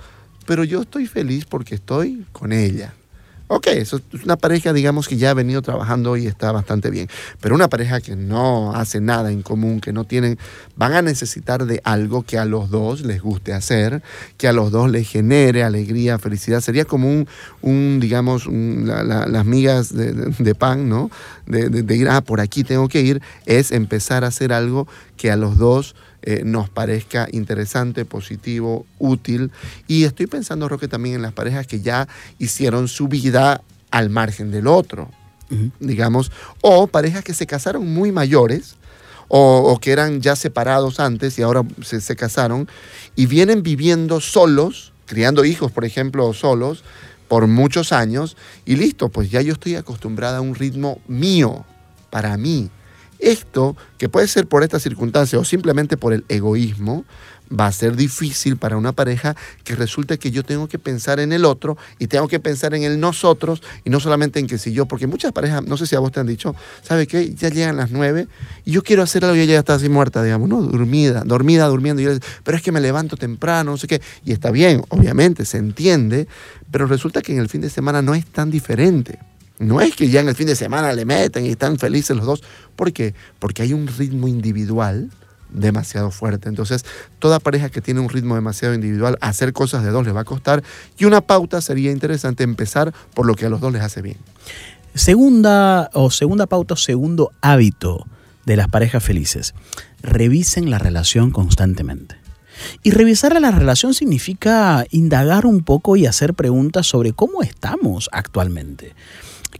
pero 0.46 0.62
yo 0.64 0.82
estoy 0.82 1.06
feliz 1.06 1.46
porque 1.46 1.76
estoy 1.76 2.26
con 2.32 2.52
ella. 2.52 2.92
Ok, 3.50 3.68
eso 3.68 4.00
es 4.12 4.24
una 4.24 4.36
pareja, 4.36 4.74
digamos, 4.74 5.08
que 5.08 5.16
ya 5.16 5.30
ha 5.30 5.34
venido 5.34 5.62
trabajando 5.62 6.18
y 6.18 6.26
está 6.26 6.52
bastante 6.52 6.90
bien. 6.90 7.08
Pero 7.40 7.54
una 7.54 7.68
pareja 7.68 8.02
que 8.02 8.14
no 8.14 8.74
hace 8.74 9.00
nada 9.00 9.32
en 9.32 9.40
común, 9.40 9.80
que 9.80 9.90
no 9.90 10.04
tienen, 10.04 10.38
van 10.76 10.92
a 10.92 11.00
necesitar 11.00 11.64
de 11.64 11.80
algo 11.82 12.24
que 12.24 12.36
a 12.36 12.44
los 12.44 12.68
dos 12.68 13.00
les 13.00 13.22
guste 13.22 13.54
hacer, 13.54 14.02
que 14.36 14.48
a 14.48 14.52
los 14.52 14.70
dos 14.70 14.90
les 14.90 15.08
genere 15.08 15.64
alegría, 15.64 16.18
felicidad. 16.18 16.60
Sería 16.60 16.84
como 16.84 17.08
un, 17.08 17.26
un 17.62 18.00
digamos, 18.00 18.46
las 18.46 19.46
migas 19.46 19.94
de, 19.94 20.54
pan, 20.54 20.90
¿no? 20.90 21.10
De, 21.46 21.70
de, 21.70 21.96
ir, 21.96 22.10
ah, 22.10 22.20
por 22.20 22.42
aquí 22.42 22.64
tengo 22.64 22.86
que 22.88 23.00
ir, 23.00 23.22
es 23.46 23.72
empezar 23.72 24.24
a 24.24 24.26
hacer 24.26 24.52
algo 24.52 24.86
que 25.16 25.30
a 25.30 25.36
los 25.36 25.56
dos 25.56 25.94
eh, 26.22 26.42
nos 26.44 26.68
parezca 26.68 27.28
interesante, 27.30 28.04
positivo, 28.04 28.86
útil. 28.98 29.50
Y 29.86 30.04
estoy 30.04 30.26
pensando, 30.26 30.68
Roque, 30.68 30.88
también 30.88 31.16
en 31.16 31.22
las 31.22 31.32
parejas 31.32 31.66
que 31.66 31.80
ya 31.80 32.08
hicieron 32.38 32.88
su 32.88 33.08
vida 33.08 33.62
al 33.90 34.10
margen 34.10 34.50
del 34.50 34.66
otro, 34.66 35.10
digamos, 35.80 36.30
o 36.60 36.88
parejas 36.88 37.24
que 37.24 37.32
se 37.32 37.46
casaron 37.46 37.86
muy 37.92 38.12
mayores. 38.12 38.76
O, 39.30 39.78
que 39.78 39.92
eran 39.92 40.22
ya 40.22 40.36
separados 40.36 41.00
antes 41.00 41.38
y 41.38 41.42
ahora 41.42 41.62
se, 41.84 42.00
se 42.00 42.16
casaron 42.16 42.66
y 43.14 43.26
vienen 43.26 43.62
viviendo 43.62 44.22
solos, 44.22 44.94
criando 45.04 45.44
hijos, 45.44 45.70
por 45.70 45.84
ejemplo, 45.84 46.32
solos, 46.32 46.82
por 47.28 47.46
muchos 47.46 47.92
años, 47.92 48.38
y 48.64 48.76
listo, 48.76 49.10
pues 49.10 49.30
ya 49.30 49.42
yo 49.42 49.52
estoy 49.52 49.74
acostumbrada 49.76 50.38
a 50.38 50.40
un 50.40 50.54
ritmo 50.54 51.00
mío, 51.06 51.66
para 52.10 52.36
mí. 52.38 52.70
Esto, 53.18 53.76
que 53.98 54.08
puede 54.08 54.28
ser 54.28 54.46
por 54.46 54.62
esta 54.62 54.78
circunstancia 54.78 55.38
o 55.38 55.44
simplemente 55.44 55.96
por 55.96 56.12
el 56.12 56.24
egoísmo, 56.28 57.04
va 57.48 57.66
a 57.66 57.72
ser 57.72 57.96
difícil 57.96 58.56
para 58.56 58.76
una 58.76 58.92
pareja 58.92 59.36
que 59.64 59.74
resulte 59.74 60.18
que 60.18 60.30
yo 60.30 60.42
tengo 60.42 60.68
que 60.68 60.78
pensar 60.78 61.20
en 61.20 61.32
el 61.32 61.44
otro 61.44 61.76
y 61.98 62.06
tengo 62.06 62.28
que 62.28 62.40
pensar 62.40 62.74
en 62.74 62.82
el 62.82 63.00
nosotros 63.00 63.62
y 63.84 63.90
no 63.90 64.00
solamente 64.00 64.38
en 64.38 64.46
que 64.46 64.58
si 64.58 64.72
yo, 64.72 64.86
porque 64.86 65.06
muchas 65.06 65.32
parejas, 65.32 65.64
no 65.64 65.76
sé 65.76 65.86
si 65.86 65.96
a 65.96 66.00
vos 66.00 66.12
te 66.12 66.20
han 66.20 66.26
dicho, 66.26 66.54
¿sabe 66.82 67.06
qué? 67.06 67.34
Ya 67.34 67.48
llegan 67.48 67.76
las 67.76 67.90
nueve 67.90 68.28
y 68.64 68.72
yo 68.72 68.82
quiero 68.82 69.02
hacer 69.02 69.24
algo 69.24 69.36
y 69.36 69.40
ella 69.40 69.54
ya 69.54 69.58
está 69.60 69.74
así 69.74 69.88
muerta, 69.88 70.22
digamos, 70.22 70.48
¿no? 70.48 70.62
Dormida, 70.62 71.22
dormida, 71.24 71.66
durmiendo. 71.66 72.02
Y 72.02 72.06
yo, 72.06 72.10
pero 72.44 72.56
es 72.56 72.62
que 72.62 72.72
me 72.72 72.80
levanto 72.80 73.16
temprano, 73.16 73.72
no 73.72 73.76
sé 73.76 73.86
qué. 73.86 74.02
Y 74.24 74.32
está 74.32 74.50
bien, 74.50 74.82
obviamente, 74.88 75.44
se 75.44 75.58
entiende, 75.58 76.28
pero 76.70 76.86
resulta 76.86 77.22
que 77.22 77.32
en 77.32 77.38
el 77.38 77.48
fin 77.48 77.60
de 77.60 77.70
semana 77.70 78.02
no 78.02 78.14
es 78.14 78.26
tan 78.26 78.50
diferente. 78.50 79.18
No 79.58 79.80
es 79.80 79.94
que 79.94 80.08
ya 80.08 80.20
en 80.20 80.28
el 80.28 80.34
fin 80.34 80.46
de 80.46 80.56
semana 80.56 80.92
le 80.92 81.04
meten 81.04 81.44
y 81.44 81.50
están 81.50 81.78
felices 81.78 82.16
los 82.16 82.26
dos. 82.26 82.42
¿Por 82.76 82.92
qué? 82.92 83.14
Porque 83.38 83.62
hay 83.62 83.72
un 83.72 83.88
ritmo 83.88 84.28
individual 84.28 85.10
demasiado 85.50 86.10
fuerte. 86.10 86.48
Entonces, 86.48 86.84
toda 87.18 87.40
pareja 87.40 87.68
que 87.68 87.80
tiene 87.80 88.00
un 88.00 88.08
ritmo 88.08 88.34
demasiado 88.34 88.74
individual, 88.74 89.18
hacer 89.20 89.52
cosas 89.52 89.82
de 89.82 89.90
dos 89.90 90.04
les 90.04 90.14
va 90.14 90.20
a 90.20 90.24
costar. 90.24 90.62
Y 90.96 91.06
una 91.06 91.20
pauta 91.20 91.60
sería 91.60 91.90
interesante 91.90 92.44
empezar 92.44 92.92
por 93.14 93.26
lo 93.26 93.34
que 93.34 93.46
a 93.46 93.48
los 93.48 93.60
dos 93.60 93.72
les 93.72 93.82
hace 93.82 94.02
bien. 94.02 94.18
Segunda 94.94 95.90
o 95.92 96.10
segunda 96.10 96.46
pauta, 96.46 96.76
segundo 96.76 97.32
hábito 97.40 98.06
de 98.44 98.56
las 98.56 98.68
parejas 98.68 99.02
felices. 99.02 99.54
Revisen 100.02 100.70
la 100.70 100.78
relación 100.78 101.30
constantemente. 101.30 102.16
Y 102.82 102.90
revisar 102.90 103.40
la 103.40 103.52
relación 103.52 103.94
significa 103.94 104.84
indagar 104.90 105.46
un 105.46 105.62
poco 105.62 105.96
y 105.96 106.06
hacer 106.06 106.34
preguntas 106.34 106.86
sobre 106.86 107.12
cómo 107.12 107.42
estamos 107.42 108.08
actualmente 108.12 108.94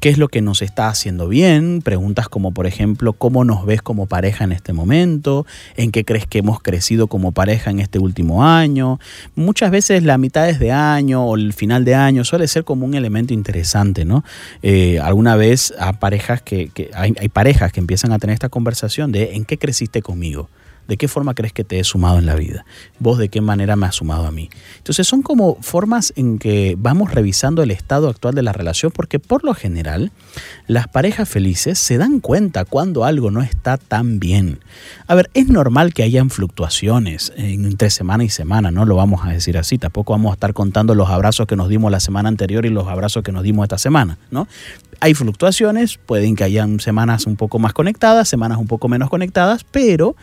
qué 0.00 0.08
es 0.08 0.18
lo 0.18 0.28
que 0.28 0.42
nos 0.42 0.62
está 0.62 0.88
haciendo 0.88 1.28
bien, 1.28 1.82
preguntas 1.82 2.28
como 2.28 2.52
por 2.52 2.66
ejemplo, 2.66 3.12
¿cómo 3.12 3.44
nos 3.44 3.66
ves 3.66 3.82
como 3.82 4.06
pareja 4.06 4.44
en 4.44 4.52
este 4.52 4.72
momento? 4.72 5.46
¿En 5.76 5.90
qué 5.90 6.04
crees 6.04 6.26
que 6.26 6.38
hemos 6.38 6.60
crecido 6.60 7.06
como 7.08 7.32
pareja 7.32 7.70
en 7.70 7.80
este 7.80 7.98
último 7.98 8.44
año? 8.44 8.98
Muchas 9.34 9.70
veces 9.70 10.02
la 10.02 10.18
mitad 10.18 10.52
de 10.52 10.72
año 10.72 11.24
o 11.24 11.36
el 11.36 11.52
final 11.52 11.84
de 11.84 11.94
año 11.94 12.24
suele 12.24 12.48
ser 12.48 12.64
como 12.64 12.86
un 12.86 12.94
elemento 12.94 13.34
interesante, 13.34 14.04
¿no? 14.04 14.24
Eh, 14.62 14.98
alguna 15.00 15.36
vez 15.36 15.74
parejas 15.98 16.42
que, 16.42 16.70
hay, 16.94 17.14
hay 17.18 17.28
parejas 17.28 17.72
que 17.72 17.80
empiezan 17.80 18.12
a 18.12 18.18
tener 18.18 18.34
esta 18.34 18.48
conversación 18.48 19.12
de 19.12 19.34
¿en 19.34 19.44
qué 19.44 19.58
creciste 19.58 20.02
conmigo? 20.02 20.48
¿De 20.88 20.96
qué 20.96 21.06
forma 21.06 21.34
crees 21.34 21.52
que 21.52 21.64
te 21.64 21.78
he 21.78 21.84
sumado 21.84 22.18
en 22.18 22.24
la 22.24 22.34
vida? 22.34 22.64
¿Vos 22.98 23.18
de 23.18 23.28
qué 23.28 23.42
manera 23.42 23.76
me 23.76 23.84
has 23.84 23.96
sumado 23.96 24.26
a 24.26 24.30
mí? 24.30 24.48
Entonces 24.78 25.06
son 25.06 25.20
como 25.20 25.58
formas 25.60 26.14
en 26.16 26.38
que 26.38 26.76
vamos 26.78 27.12
revisando 27.12 27.62
el 27.62 27.70
estado 27.70 28.08
actual 28.08 28.34
de 28.34 28.42
la 28.42 28.54
relación 28.54 28.90
porque 28.90 29.18
por 29.18 29.44
lo 29.44 29.52
general 29.52 30.12
las 30.66 30.88
parejas 30.88 31.28
felices 31.28 31.78
se 31.78 31.98
dan 31.98 32.20
cuenta 32.20 32.64
cuando 32.64 33.04
algo 33.04 33.30
no 33.30 33.42
está 33.42 33.76
tan 33.76 34.18
bien. 34.18 34.60
A 35.06 35.14
ver, 35.14 35.30
es 35.34 35.48
normal 35.48 35.92
que 35.92 36.04
hayan 36.04 36.30
fluctuaciones 36.30 37.34
entre 37.36 37.90
semana 37.90 38.24
y 38.24 38.30
semana, 38.30 38.70
no 38.70 38.86
lo 38.86 38.96
vamos 38.96 39.26
a 39.26 39.28
decir 39.28 39.58
así, 39.58 39.76
tampoco 39.76 40.14
vamos 40.14 40.30
a 40.30 40.34
estar 40.34 40.54
contando 40.54 40.94
los 40.94 41.10
abrazos 41.10 41.46
que 41.46 41.56
nos 41.56 41.68
dimos 41.68 41.92
la 41.92 42.00
semana 42.00 42.30
anterior 42.30 42.64
y 42.64 42.70
los 42.70 42.88
abrazos 42.88 43.22
que 43.22 43.32
nos 43.32 43.42
dimos 43.42 43.64
esta 43.64 43.76
semana, 43.76 44.16
¿no? 44.30 44.48
Hay 45.00 45.12
fluctuaciones, 45.12 45.98
pueden 45.98 46.34
que 46.34 46.44
hayan 46.44 46.80
semanas 46.80 47.26
un 47.26 47.36
poco 47.36 47.58
más 47.58 47.74
conectadas, 47.74 48.26
semanas 48.26 48.56
un 48.56 48.66
poco 48.66 48.88
menos 48.88 49.10
conectadas, 49.10 49.64
pero 49.64 50.16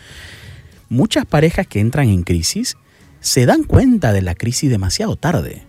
muchas 0.89 1.25
parejas 1.25 1.67
que 1.67 1.79
entran 1.79 2.09
en 2.09 2.23
crisis 2.23 2.77
se 3.19 3.45
dan 3.45 3.63
cuenta 3.63 4.13
de 4.13 4.21
la 4.21 4.35
crisis 4.35 4.69
demasiado 4.69 5.15
tarde. 5.15 5.63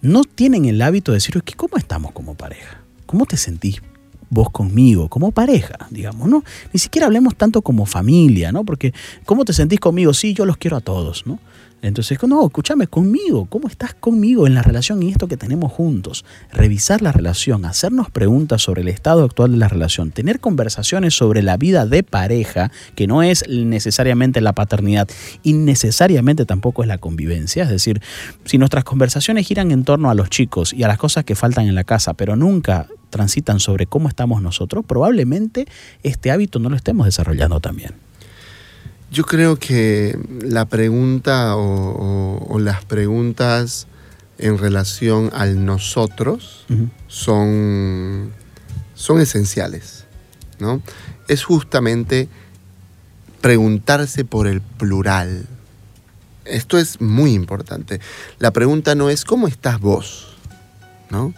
No 0.00 0.22
tienen 0.24 0.64
el 0.66 0.80
hábito 0.82 1.12
de 1.12 1.16
decir, 1.16 1.42
¿cómo 1.56 1.76
estamos 1.76 2.12
como 2.12 2.34
pareja? 2.34 2.82
¿Cómo 3.06 3.26
te 3.26 3.36
sentís 3.36 3.80
vos 4.30 4.50
conmigo, 4.50 5.08
como 5.08 5.30
pareja, 5.30 5.86
digamos, 5.90 6.28
¿no? 6.28 6.44
Ni 6.72 6.80
siquiera 6.80 7.06
hablemos 7.06 7.36
tanto 7.36 7.62
como 7.62 7.86
familia, 7.86 8.52
¿no? 8.52 8.64
Porque, 8.64 8.92
¿cómo 9.24 9.44
te 9.44 9.52
sentís 9.52 9.80
conmigo? 9.80 10.12
Sí, 10.12 10.34
yo 10.34 10.44
los 10.44 10.56
quiero 10.56 10.76
a 10.76 10.80
todos, 10.80 11.26
¿no? 11.26 11.38
Entonces, 11.84 12.18
no, 12.22 12.46
escúchame 12.46 12.86
conmigo, 12.86 13.44
¿cómo 13.44 13.68
estás 13.68 13.92
conmigo 13.92 14.46
en 14.46 14.54
la 14.54 14.62
relación 14.62 15.02
y 15.02 15.10
esto 15.10 15.28
que 15.28 15.36
tenemos 15.36 15.70
juntos? 15.70 16.24
Revisar 16.50 17.02
la 17.02 17.12
relación, 17.12 17.66
hacernos 17.66 18.10
preguntas 18.10 18.62
sobre 18.62 18.80
el 18.80 18.88
estado 18.88 19.22
actual 19.22 19.52
de 19.52 19.58
la 19.58 19.68
relación, 19.68 20.10
tener 20.10 20.40
conversaciones 20.40 21.12
sobre 21.12 21.42
la 21.42 21.58
vida 21.58 21.84
de 21.84 22.02
pareja, 22.02 22.72
que 22.94 23.06
no 23.06 23.22
es 23.22 23.46
necesariamente 23.50 24.40
la 24.40 24.54
paternidad 24.54 25.10
y 25.42 25.52
necesariamente 25.52 26.46
tampoco 26.46 26.80
es 26.80 26.88
la 26.88 26.96
convivencia. 26.96 27.64
Es 27.64 27.68
decir, 27.68 28.00
si 28.46 28.56
nuestras 28.56 28.84
conversaciones 28.84 29.46
giran 29.46 29.70
en 29.70 29.84
torno 29.84 30.08
a 30.08 30.14
los 30.14 30.30
chicos 30.30 30.72
y 30.72 30.84
a 30.84 30.88
las 30.88 30.96
cosas 30.96 31.24
que 31.24 31.34
faltan 31.34 31.66
en 31.66 31.74
la 31.74 31.84
casa, 31.84 32.14
pero 32.14 32.34
nunca 32.34 32.88
transitan 33.10 33.60
sobre 33.60 33.84
cómo 33.84 34.08
estamos 34.08 34.40
nosotros, 34.40 34.86
probablemente 34.86 35.66
este 36.02 36.30
hábito 36.30 36.58
no 36.60 36.70
lo 36.70 36.76
estemos 36.76 37.04
desarrollando 37.04 37.60
también. 37.60 37.92
Yo 39.14 39.22
creo 39.24 39.60
que 39.60 40.18
la 40.42 40.64
pregunta 40.64 41.54
o, 41.56 42.58
las 42.58 42.84
preguntas 42.84 43.86
en 44.38 44.58
relación 44.58 45.30
al 45.32 45.64
nosotros 45.64 46.66
son, 47.06 48.32
son 48.96 49.20
esenciales. 49.20 50.06
¿no? 50.58 50.82
Es 51.28 51.44
justamente 51.44 52.28
preguntarse 53.40 54.24
por 54.24 54.48
el 54.48 54.60
plural. 54.60 55.46
Esto 56.44 56.76
es 56.76 57.00
muy 57.00 57.34
importante. 57.34 58.00
La 58.40 58.50
pregunta 58.50 58.96
no 58.96 59.10
es 59.10 59.24
¿cómo 59.24 59.46
estás 59.46 59.78
vos? 59.78 60.34
¿no? 61.10 61.32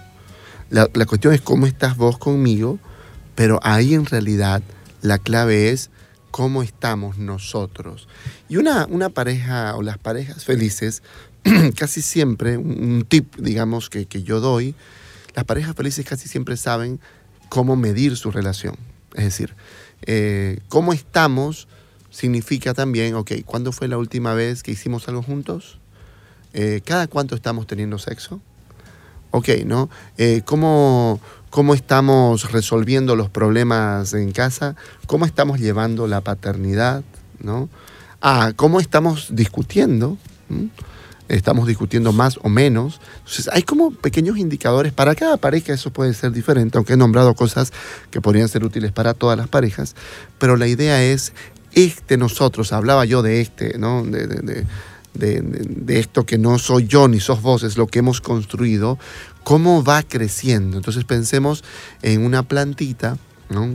La, 0.70 0.88
la 0.94 1.04
cuestión 1.04 1.34
es 1.34 1.42
cómo 1.42 1.66
estás 1.66 1.98
vos 1.98 2.16
conmigo, 2.16 2.78
pero 3.34 3.60
ahí 3.62 3.92
en 3.92 4.06
realidad 4.06 4.62
la 5.02 5.18
clave 5.18 5.72
es 5.72 5.90
cómo 6.36 6.62
estamos 6.62 7.16
nosotros. 7.16 8.08
Y 8.46 8.58
una, 8.58 8.84
una 8.90 9.08
pareja 9.08 9.74
o 9.74 9.80
las 9.80 9.96
parejas 9.96 10.44
felices, 10.44 11.02
casi 11.78 12.02
siempre, 12.02 12.58
un, 12.58 13.06
tip, 13.08 13.36
digamos, 13.36 13.88
que, 13.88 14.04
que 14.04 14.22
yo 14.22 14.38
doy, 14.40 14.74
las 15.34 15.46
parejas 15.46 15.74
felices 15.74 16.04
casi 16.04 16.28
siempre 16.28 16.58
saben 16.58 17.00
cómo 17.48 17.74
medir 17.74 18.18
su 18.18 18.30
relación. 18.30 18.76
Es 19.14 19.24
decir, 19.24 19.54
eh, 20.02 20.60
cómo 20.68 20.92
estamos 20.92 21.68
significa 22.10 22.74
también, 22.74 23.14
ok, 23.14 23.32
¿cuándo 23.46 23.72
fue 23.72 23.88
la 23.88 23.96
última 23.96 24.34
vez 24.34 24.62
que 24.62 24.72
hicimos 24.72 25.08
algo 25.08 25.22
juntos? 25.22 25.78
Eh, 26.52 26.82
¿Cada 26.84 27.06
cuánto 27.06 27.34
estamos 27.34 27.66
teniendo 27.66 27.96
sexo? 27.96 28.42
Ok, 29.30 29.48
¿no? 29.64 29.88
Eh, 30.18 30.42
¿cómo, 30.44 31.18
¿Cómo 31.50 31.74
estamos 31.74 32.52
resolviendo 32.52 33.16
los 33.16 33.30
problemas 33.30 34.12
en 34.12 34.32
casa? 34.32 34.76
¿Cómo 35.06 35.24
estamos 35.26 35.60
llevando 35.60 36.06
la 36.06 36.20
paternidad? 36.20 37.02
¿no? 37.40 37.68
Ah, 38.20 38.52
¿cómo 38.56 38.80
estamos 38.80 39.28
discutiendo? 39.30 40.18
¿Mm? 40.48 40.66
estamos 41.28 41.66
discutiendo 41.66 42.12
más 42.12 42.38
o 42.42 42.48
menos. 42.48 43.00
Entonces, 43.18 43.48
hay 43.52 43.62
como 43.62 43.90
pequeños 43.90 44.38
indicadores 44.38 44.92
para 44.92 45.14
cada 45.14 45.36
pareja, 45.36 45.72
eso 45.72 45.90
puede 45.90 46.14
ser 46.14 46.32
diferente, 46.32 46.78
aunque 46.78 46.94
he 46.94 46.96
nombrado 46.96 47.34
cosas 47.34 47.72
que 48.10 48.20
podrían 48.20 48.48
ser 48.48 48.64
útiles 48.64 48.92
para 48.92 49.14
todas 49.14 49.36
las 49.36 49.48
parejas, 49.48 49.94
pero 50.38 50.56
la 50.56 50.66
idea 50.66 51.02
es, 51.02 51.32
este 51.72 52.16
nosotros, 52.16 52.72
hablaba 52.72 53.04
yo 53.04 53.22
de 53.22 53.40
este, 53.40 53.78
¿no? 53.78 54.04
De, 54.04 54.26
de, 54.26 54.66
de, 55.14 55.42
de 55.42 55.98
esto 55.98 56.24
que 56.26 56.38
no 56.38 56.58
soy 56.58 56.86
yo 56.86 57.08
ni 57.08 57.20
sos 57.20 57.42
vos, 57.42 57.62
es 57.62 57.76
lo 57.76 57.86
que 57.86 57.98
hemos 57.98 58.20
construido, 58.20 58.98
cómo 59.46 59.84
va 59.84 60.02
creciendo. 60.02 60.76
Entonces 60.76 61.04
pensemos 61.04 61.62
en 62.02 62.24
una 62.24 62.42
plantita 62.42 63.16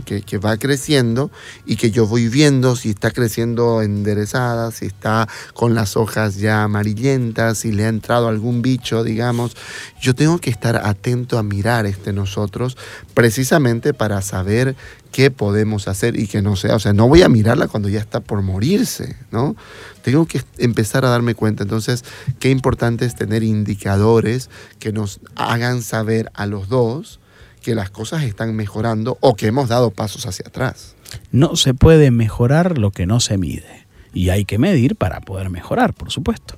que, 0.05 0.37
va 0.37 0.57
creciendo 0.57 1.31
y 1.65 1.77
que 1.77 1.91
yo 1.91 2.05
voy 2.05 2.27
viendo 2.27 2.75
si 2.75 2.89
está 2.89 3.09
creciendo 3.11 3.81
enderezada, 3.81 4.71
si 4.71 4.85
está 4.87 5.29
con 5.53 5.73
las 5.73 5.95
hojas 5.95 6.35
ya 6.35 6.63
amarillentas, 6.63 7.59
si 7.59 7.71
le 7.71 7.85
ha 7.85 7.87
entrado 7.87 8.27
algún 8.27 8.61
bicho, 8.61 9.05
digamos. 9.05 9.55
Yo 10.01 10.13
tengo 10.13 10.39
que 10.39 10.49
estar 10.49 10.75
atento 10.75 11.37
a 11.37 11.43
mirar 11.43 11.85
este 11.85 12.11
nosotros 12.11 12.75
precisamente 13.13 13.93
para 13.93 14.21
saber 14.21 14.75
qué 15.13 15.31
podemos 15.31 15.87
hacer 15.87 16.19
y 16.19 16.27
que 16.27 16.41
no 16.41 16.57
sea, 16.57 16.75
o 16.75 16.79
sea, 16.79 16.91
no 16.91 17.07
voy 17.07 17.21
a 17.21 17.29
mirarla 17.29 17.69
cuando 17.69 17.87
ya 17.87 17.99
está 17.99 18.19
por 18.19 18.41
morirse, 18.41 19.15
¿no? 19.31 19.55
Tengo 20.01 20.25
que 20.25 20.41
empezar 20.57 21.05
a 21.05 21.09
darme 21.09 21.35
cuenta. 21.35 21.63
Entonces, 21.63 22.03
qué 22.39 22.49
importante 22.49 23.05
es 23.05 23.15
tener 23.15 23.43
indicadores 23.43 24.49
que 24.79 24.91
nos 24.91 25.19
hagan 25.35 25.81
saber 25.81 26.31
a 26.33 26.45
los 26.45 26.69
dos 26.69 27.19
que 27.61 27.75
las 27.75 27.89
cosas 27.89 28.23
están 28.23 28.55
mejorando 28.55 29.17
o 29.21 29.35
que 29.35 29.47
hemos 29.47 29.69
dado 29.69 29.91
pasos 29.91 30.25
hacia 30.25 30.47
atrás. 30.47 30.95
No 31.31 31.55
se 31.55 31.73
puede 31.73 32.11
mejorar 32.11 32.77
lo 32.77 32.91
que 32.91 33.05
no 33.05 33.19
se 33.19 33.37
mide. 33.37 33.85
Y 34.13 34.29
hay 34.29 34.45
que 34.45 34.57
medir 34.57 34.95
para 34.95 35.21
poder 35.21 35.49
mejorar, 35.49 35.93
por 35.93 36.11
supuesto. 36.11 36.57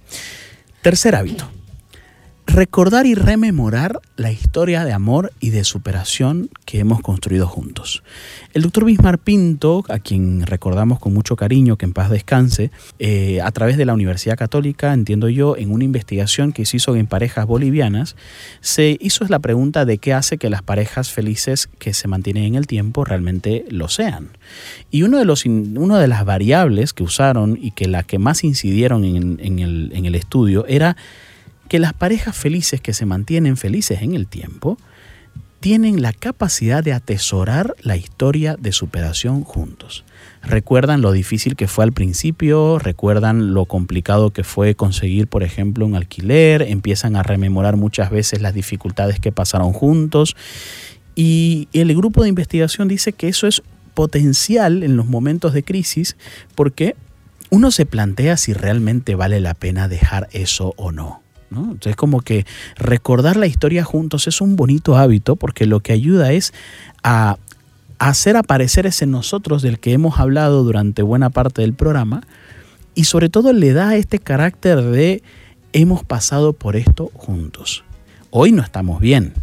Tercer 0.82 1.16
hábito, 1.16 1.50
recordar 2.46 3.06
y 3.06 3.16
rememorar 3.16 4.00
la 4.16 4.32
historia 4.32 4.86
de 4.86 4.94
amor 4.94 5.32
y 5.40 5.50
de 5.50 5.64
superación 5.64 6.50
que 6.66 6.80
hemos 6.80 7.02
construido 7.02 7.48
juntos. 7.48 8.04
El 8.54 8.64
doctor 8.64 8.86
Bismar 8.86 9.18
Pinto, 9.18 9.84
a 9.90 10.00
quien 10.00 10.46
recordamos 10.46 11.00
con 11.00 11.14
mucho 11.14 11.36
cariño, 11.36 11.78
que 11.78 11.86
en 11.86 11.94
paz 11.94 12.10
descanse, 12.10 12.70
eh, 13.00 13.42
a 13.42 13.52
través 13.52 13.78
de 13.78 13.86
la 13.86 13.94
Universidad 13.94 14.38
Católica, 14.38 14.94
entiendo 14.94 15.30
yo, 15.30 15.58
en 15.58 15.72
una 15.72 15.84
investigación 15.84 16.52
que 16.52 16.66
se 16.66 16.78
hizo 16.78 16.96
en 16.96 17.08
parejas 17.08 17.48
bolivianas, 17.48 18.16
se 18.62 18.98
hizo 19.00 19.26
la 19.28 19.40
pregunta 19.40 19.86
de 19.86 19.98
qué 19.98 20.14
hace 20.14 20.38
que 20.38 20.50
las 20.50 20.62
parejas 20.62 21.12
felices 21.12 21.70
que 21.80 21.94
se 21.94 22.08
mantienen 22.08 22.44
en 22.44 22.56
el 22.56 22.68
tiempo 22.68 23.06
realmente 23.06 23.66
lo 23.70 23.88
sean. 23.88 24.30
Y 24.92 25.04
uno 25.04 25.18
de, 25.18 25.26
los, 25.26 25.46
uno 25.46 25.98
de 25.98 26.08
las 26.08 26.26
variables 26.26 26.94
que 26.94 27.04
usaron 27.04 27.58
y 27.60 27.72
que 27.72 27.88
la 27.88 28.04
que 28.04 28.20
más 28.20 28.44
incidieron 28.44 29.04
en 29.06 30.06
el 30.06 30.16
estudio 30.16 30.66
era 30.68 30.98
que 31.74 31.80
las 31.80 31.94
parejas 31.94 32.38
felices 32.38 32.81
que 32.81 32.94
se 32.94 33.07
mantienen 33.07 33.57
felices 33.57 34.03
en 34.03 34.14
el 34.14 34.27
tiempo 34.27 34.77
tienen 35.59 36.03
la 36.03 36.14
capacidad 36.14 36.83
de 36.83 36.94
atesorar 36.94 37.74
la 37.81 37.98
historia 37.98 38.55
de 38.59 38.72
superación 38.72 39.44
juntos. 39.44 40.03
Recuerdan 40.44 41.01
lo 41.01 41.12
difícil 41.12 41.55
que 41.55 41.68
fue 41.68 41.83
al 41.83 41.92
principio, 41.92 42.77
recuerdan 42.77 43.55
lo 43.55 43.66
complicado 43.66 44.29
que 44.29 44.44
fue 44.44 44.75
conseguir, 44.75 45.25
por 45.25 45.42
ejemplo, 45.42 45.88
un 45.88 45.96
alquiler, 45.96 46.62
empiezan 46.62 47.16
a 47.16 47.24
rememorar 47.24 47.75
muchas 47.75 48.12
veces 48.12 48.44
las 48.44 48.53
dificultades 48.53 49.20
que 49.20 49.31
pasaron 49.31 49.74
juntos. 49.74 50.36
Y 51.16 51.70
el 51.74 51.96
grupo 51.96 52.22
de 52.22 52.29
investigación 52.29 52.88
dice 52.88 53.14
que 53.14 53.29
eso 53.29 53.48
es 53.48 53.64
potencial 53.96 54.83
en 54.83 54.96
los 54.96 55.07
momentos 55.07 55.53
de 55.53 55.64
crisis 55.64 56.18
porque 56.53 56.96
uno 57.50 57.72
se 57.72 57.88
plantea 57.88 58.38
si 58.38 58.53
realmente 58.53 59.16
vale 59.16 59.40
la 59.40 59.55
pena 59.55 59.88
dejar 59.88 60.29
eso 60.33 60.75
o 60.77 60.92
no. 60.92 61.23
Entonces 61.61 61.96
como 61.96 62.22
que 62.22 62.46
recordar 62.75 63.37
la 63.37 63.48
historia 63.48 63.83
juntos 63.83 64.27
es 64.27 64.42
un 64.42 64.55
bonito 64.55 64.98
hábito 64.98 65.35
porque 65.35 65.66
lo 65.66 65.79
que 65.79 65.94
ayuda 65.94 66.31
es 66.31 66.53
a 67.03 67.37
hacer 68.00 68.35
aparecer 68.35 68.85
ese 68.85 69.05
nosotros 69.05 69.61
del 69.61 69.79
que 69.79 69.94
hemos 69.94 70.20
hablado 70.20 70.63
durante 70.63 71.01
buena 71.01 71.29
parte 71.29 71.61
del 71.61 71.74
programa 71.74 72.24
y 72.96 73.05
sobre 73.05 73.29
todo 73.29 73.53
le 73.53 73.74
da 73.74 73.96
este 73.96 74.20
carácter 74.20 74.81
de 74.81 75.24
hemos 75.72 76.03
pasado 76.03 76.53
por 76.53 76.75
esto 76.75 77.11
juntos. 77.13 77.83
Hoy 78.29 78.51
no 78.51 78.61
estamos 78.61 79.00
bien, 79.00 79.33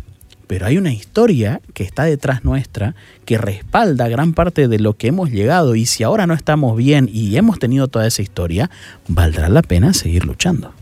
pero 0.47 0.67
hay 0.67 0.79
una 0.79 0.93
historia 0.93 1.61
que 1.75 1.85
está 1.85 2.05
detrás 2.05 2.45
nuestra 2.45 2.95
que 3.25 3.39
respalda 3.39 4.09
gran 4.09 4.35
parte 4.35 4.69
de 4.69 4.79
lo 4.79 4.95
que 4.97 5.09
hemos 5.09 5.31
llegado 5.31 5.75
y 5.75 5.87
si 5.87 6.03
ahora 6.03 6.27
no 6.27 6.35
estamos 6.35 6.77
bien 6.77 7.09
y 7.13 7.37
hemos 7.37 7.59
tenido 7.59 7.89
toda 7.89 8.07
esa 8.07 8.23
historia, 8.23 8.71
valdrá 9.09 9.49
la 9.49 9.63
pena 9.63 9.95
seguir 9.95 10.25
luchando 10.25 10.73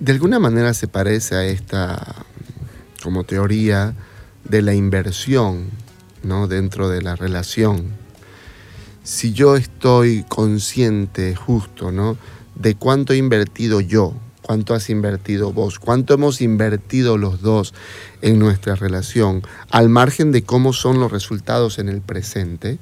de 0.00 0.12
alguna 0.12 0.38
manera 0.38 0.74
se 0.74 0.86
parece 0.86 1.34
a 1.34 1.44
esta 1.44 2.24
como 3.02 3.24
teoría 3.24 3.94
de 4.44 4.62
la 4.62 4.74
inversión 4.74 5.70
¿no? 6.22 6.46
dentro 6.48 6.88
de 6.88 7.02
la 7.02 7.16
relación. 7.16 7.96
Si 9.02 9.32
yo 9.32 9.56
estoy 9.56 10.24
consciente 10.28 11.34
justo 11.34 11.90
¿no? 11.90 12.16
de 12.54 12.74
cuánto 12.74 13.12
he 13.12 13.16
invertido 13.16 13.80
yo, 13.80 14.14
cuánto 14.42 14.74
has 14.74 14.88
invertido 14.90 15.52
vos, 15.52 15.78
cuánto 15.78 16.14
hemos 16.14 16.40
invertido 16.40 17.18
los 17.18 17.40
dos 17.40 17.74
en 18.22 18.38
nuestra 18.38 18.74
relación, 18.74 19.42
al 19.70 19.88
margen 19.88 20.32
de 20.32 20.42
cómo 20.42 20.72
son 20.72 21.00
los 21.00 21.12
resultados 21.12 21.78
en 21.78 21.88
el 21.88 22.00
presente, 22.00 22.78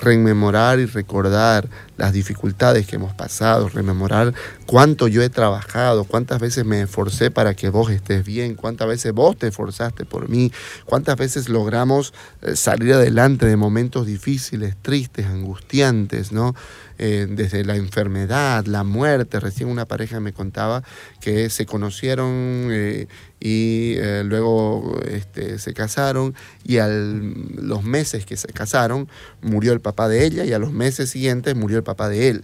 rememorar 0.00 0.78
y 0.78 0.86
recordar 0.86 1.68
las 1.96 2.12
dificultades 2.12 2.86
que 2.86 2.96
hemos 2.96 3.14
pasado, 3.14 3.68
rememorar 3.68 4.34
cuánto 4.66 5.06
yo 5.06 5.22
he 5.22 5.28
trabajado, 5.28 6.04
cuántas 6.04 6.40
veces 6.40 6.64
me 6.64 6.82
esforcé 6.82 7.30
para 7.30 7.54
que 7.54 7.68
vos 7.68 7.90
estés 7.90 8.24
bien, 8.24 8.54
cuántas 8.54 8.88
veces 8.88 9.12
vos 9.12 9.36
te 9.36 9.48
esforzaste 9.48 10.04
por 10.04 10.28
mí, 10.28 10.50
cuántas 10.86 11.16
veces 11.16 11.48
logramos 11.48 12.12
eh, 12.42 12.56
salir 12.56 12.94
adelante 12.94 13.46
de 13.46 13.56
momentos 13.56 14.06
difíciles, 14.06 14.76
tristes, 14.80 15.26
angustiantes, 15.26 16.32
¿no? 16.32 16.54
Eh, 17.02 17.26
desde 17.30 17.64
la 17.64 17.76
enfermedad, 17.76 18.66
la 18.66 18.84
muerte. 18.84 19.40
Recién 19.40 19.70
una 19.70 19.86
pareja 19.86 20.20
me 20.20 20.34
contaba 20.34 20.82
que 21.18 21.48
se 21.48 21.64
conocieron 21.64 22.68
eh, 22.70 23.06
y 23.40 23.94
eh, 23.96 24.22
luego 24.22 25.00
este, 25.08 25.58
se 25.58 25.72
casaron 25.72 26.34
y 26.62 26.76
a 26.76 26.88
los 26.88 27.84
meses 27.84 28.26
que 28.26 28.36
se 28.36 28.48
casaron 28.48 29.08
murió 29.40 29.72
el 29.72 29.80
papá 29.80 30.08
de 30.08 30.26
ella 30.26 30.44
y 30.44 30.52
a 30.52 30.58
los 30.58 30.72
meses 30.72 31.08
siguientes 31.08 31.56
murió 31.56 31.78
el 31.78 31.84
papá 31.84 32.10
de 32.10 32.28
él. 32.28 32.42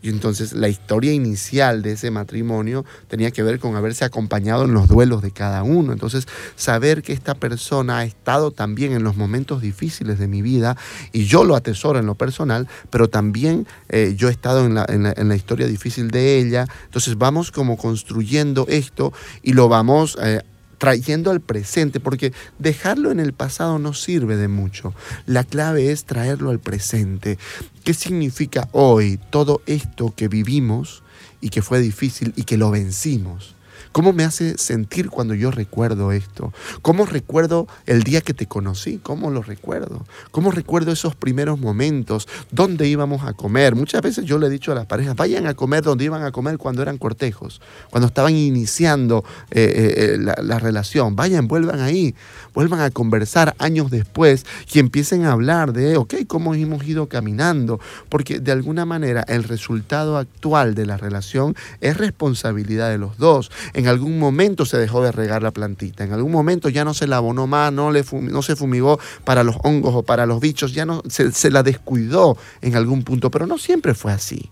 Y 0.00 0.10
entonces 0.10 0.52
la 0.52 0.68
historia 0.68 1.12
inicial 1.12 1.82
de 1.82 1.92
ese 1.92 2.10
matrimonio 2.10 2.84
tenía 3.08 3.32
que 3.32 3.42
ver 3.42 3.58
con 3.58 3.74
haberse 3.74 4.04
acompañado 4.04 4.64
en 4.64 4.72
los 4.72 4.86
duelos 4.86 5.22
de 5.22 5.32
cada 5.32 5.64
uno. 5.64 5.92
Entonces 5.92 6.28
saber 6.54 7.02
que 7.02 7.12
esta 7.12 7.34
persona 7.34 7.98
ha 7.98 8.04
estado 8.04 8.52
también 8.52 8.92
en 8.92 9.02
los 9.02 9.16
momentos 9.16 9.60
difíciles 9.60 10.18
de 10.18 10.28
mi 10.28 10.40
vida 10.40 10.76
y 11.12 11.24
yo 11.24 11.44
lo 11.44 11.56
atesoro 11.56 11.98
en 11.98 12.06
lo 12.06 12.14
personal, 12.14 12.68
pero 12.90 13.08
también 13.08 13.66
eh, 13.88 14.14
yo 14.16 14.28
he 14.28 14.30
estado 14.32 14.66
en 14.66 14.74
la, 14.74 14.86
en, 14.88 15.28
la, 15.28 15.36
historia 15.36 15.66
difícil 15.66 16.10
de 16.10 16.38
ella. 16.38 16.66
Entonces 16.84 17.18
vamos 17.18 17.50
como 17.50 17.76
construyendo 17.76 18.66
esto 18.68 19.12
y 19.42 19.52
lo 19.54 19.68
vamos... 19.68 20.16
Eh, 20.22 20.42
trayendo 20.78 21.30
al 21.30 21.40
presente, 21.40 22.00
porque 22.00 22.32
dejarlo 22.58 23.10
en 23.10 23.20
el 23.20 23.32
pasado 23.32 23.78
no 23.78 23.92
sirve 23.92 24.36
de 24.36 24.48
mucho. 24.48 24.94
La 25.26 25.44
clave 25.44 25.92
es 25.92 26.04
traerlo 26.04 26.50
al 26.50 26.60
presente. 26.60 27.38
¿Qué 27.84 27.94
significa 27.94 28.68
hoy 28.72 29.18
todo 29.30 29.60
esto 29.66 30.14
que 30.16 30.28
vivimos 30.28 31.02
y 31.40 31.50
que 31.50 31.62
fue 31.62 31.80
difícil 31.80 32.32
y 32.36 32.44
que 32.44 32.56
lo 32.56 32.70
vencimos? 32.70 33.57
¿Cómo 33.92 34.12
me 34.12 34.24
hace 34.24 34.58
sentir 34.58 35.10
cuando 35.10 35.34
yo 35.34 35.50
recuerdo 35.50 36.12
esto? 36.12 36.52
¿Cómo 36.82 37.06
recuerdo 37.06 37.66
el 37.86 38.02
día 38.02 38.20
que 38.20 38.34
te 38.34 38.46
conocí? 38.46 38.98
¿Cómo 39.02 39.30
lo 39.30 39.42
recuerdo? 39.42 40.06
¿Cómo 40.30 40.50
recuerdo 40.50 40.92
esos 40.92 41.14
primeros 41.16 41.58
momentos? 41.58 42.28
¿Dónde 42.50 42.88
íbamos 42.88 43.26
a 43.26 43.32
comer? 43.32 43.74
Muchas 43.74 44.02
veces 44.02 44.24
yo 44.24 44.38
le 44.38 44.46
he 44.46 44.50
dicho 44.50 44.72
a 44.72 44.74
las 44.74 44.86
parejas, 44.86 45.16
vayan 45.16 45.46
a 45.46 45.54
comer 45.54 45.82
donde 45.82 46.04
iban 46.04 46.22
a 46.22 46.32
comer 46.32 46.58
cuando 46.58 46.82
eran 46.82 46.98
cortejos, 46.98 47.60
cuando 47.90 48.08
estaban 48.08 48.34
iniciando 48.34 49.24
eh, 49.50 49.62
eh, 49.62 49.94
eh, 49.96 50.18
la, 50.18 50.36
la 50.42 50.58
relación. 50.58 51.16
Vayan, 51.16 51.48
vuelvan 51.48 51.80
ahí, 51.80 52.14
vuelvan 52.54 52.80
a 52.80 52.90
conversar 52.90 53.54
años 53.58 53.90
después 53.90 54.44
y 54.72 54.78
empiecen 54.78 55.24
a 55.24 55.32
hablar 55.32 55.72
de, 55.72 55.96
ok, 55.96 56.14
cómo 56.26 56.54
hemos 56.54 56.84
ido 56.86 57.08
caminando, 57.08 57.80
porque 58.08 58.40
de 58.40 58.52
alguna 58.52 58.84
manera 58.84 59.22
el 59.28 59.44
resultado 59.44 60.18
actual 60.18 60.74
de 60.74 60.86
la 60.86 60.96
relación 60.96 61.54
es 61.80 61.96
responsabilidad 61.96 62.90
de 62.90 62.98
los 62.98 63.18
dos. 63.18 63.50
En 63.78 63.86
algún 63.86 64.18
momento 64.18 64.66
se 64.66 64.76
dejó 64.76 65.04
de 65.04 65.12
regar 65.12 65.44
la 65.44 65.52
plantita, 65.52 66.02
en 66.02 66.12
algún 66.12 66.32
momento 66.32 66.68
ya 66.68 66.84
no 66.84 66.94
se 66.94 67.06
la 67.06 67.18
abonó 67.18 67.46
más, 67.46 67.72
no, 67.72 68.42
se 68.42 68.56
fumigó 68.56 68.98
para 69.22 69.44
los 69.44 69.54
hongos 69.62 69.94
o 69.94 70.02
para 70.02 70.26
los 70.26 70.40
bichos, 70.40 70.72
ya 70.72 70.84
no 70.84 71.00
se, 71.08 71.30
se 71.30 71.48
la 71.48 71.62
descuidó 71.62 72.36
en 72.60 72.74
algún 72.74 73.04
punto, 73.04 73.30
pero 73.30 73.46
no 73.46 73.56
siempre 73.56 73.94
fue 73.94 74.10
así. 74.10 74.50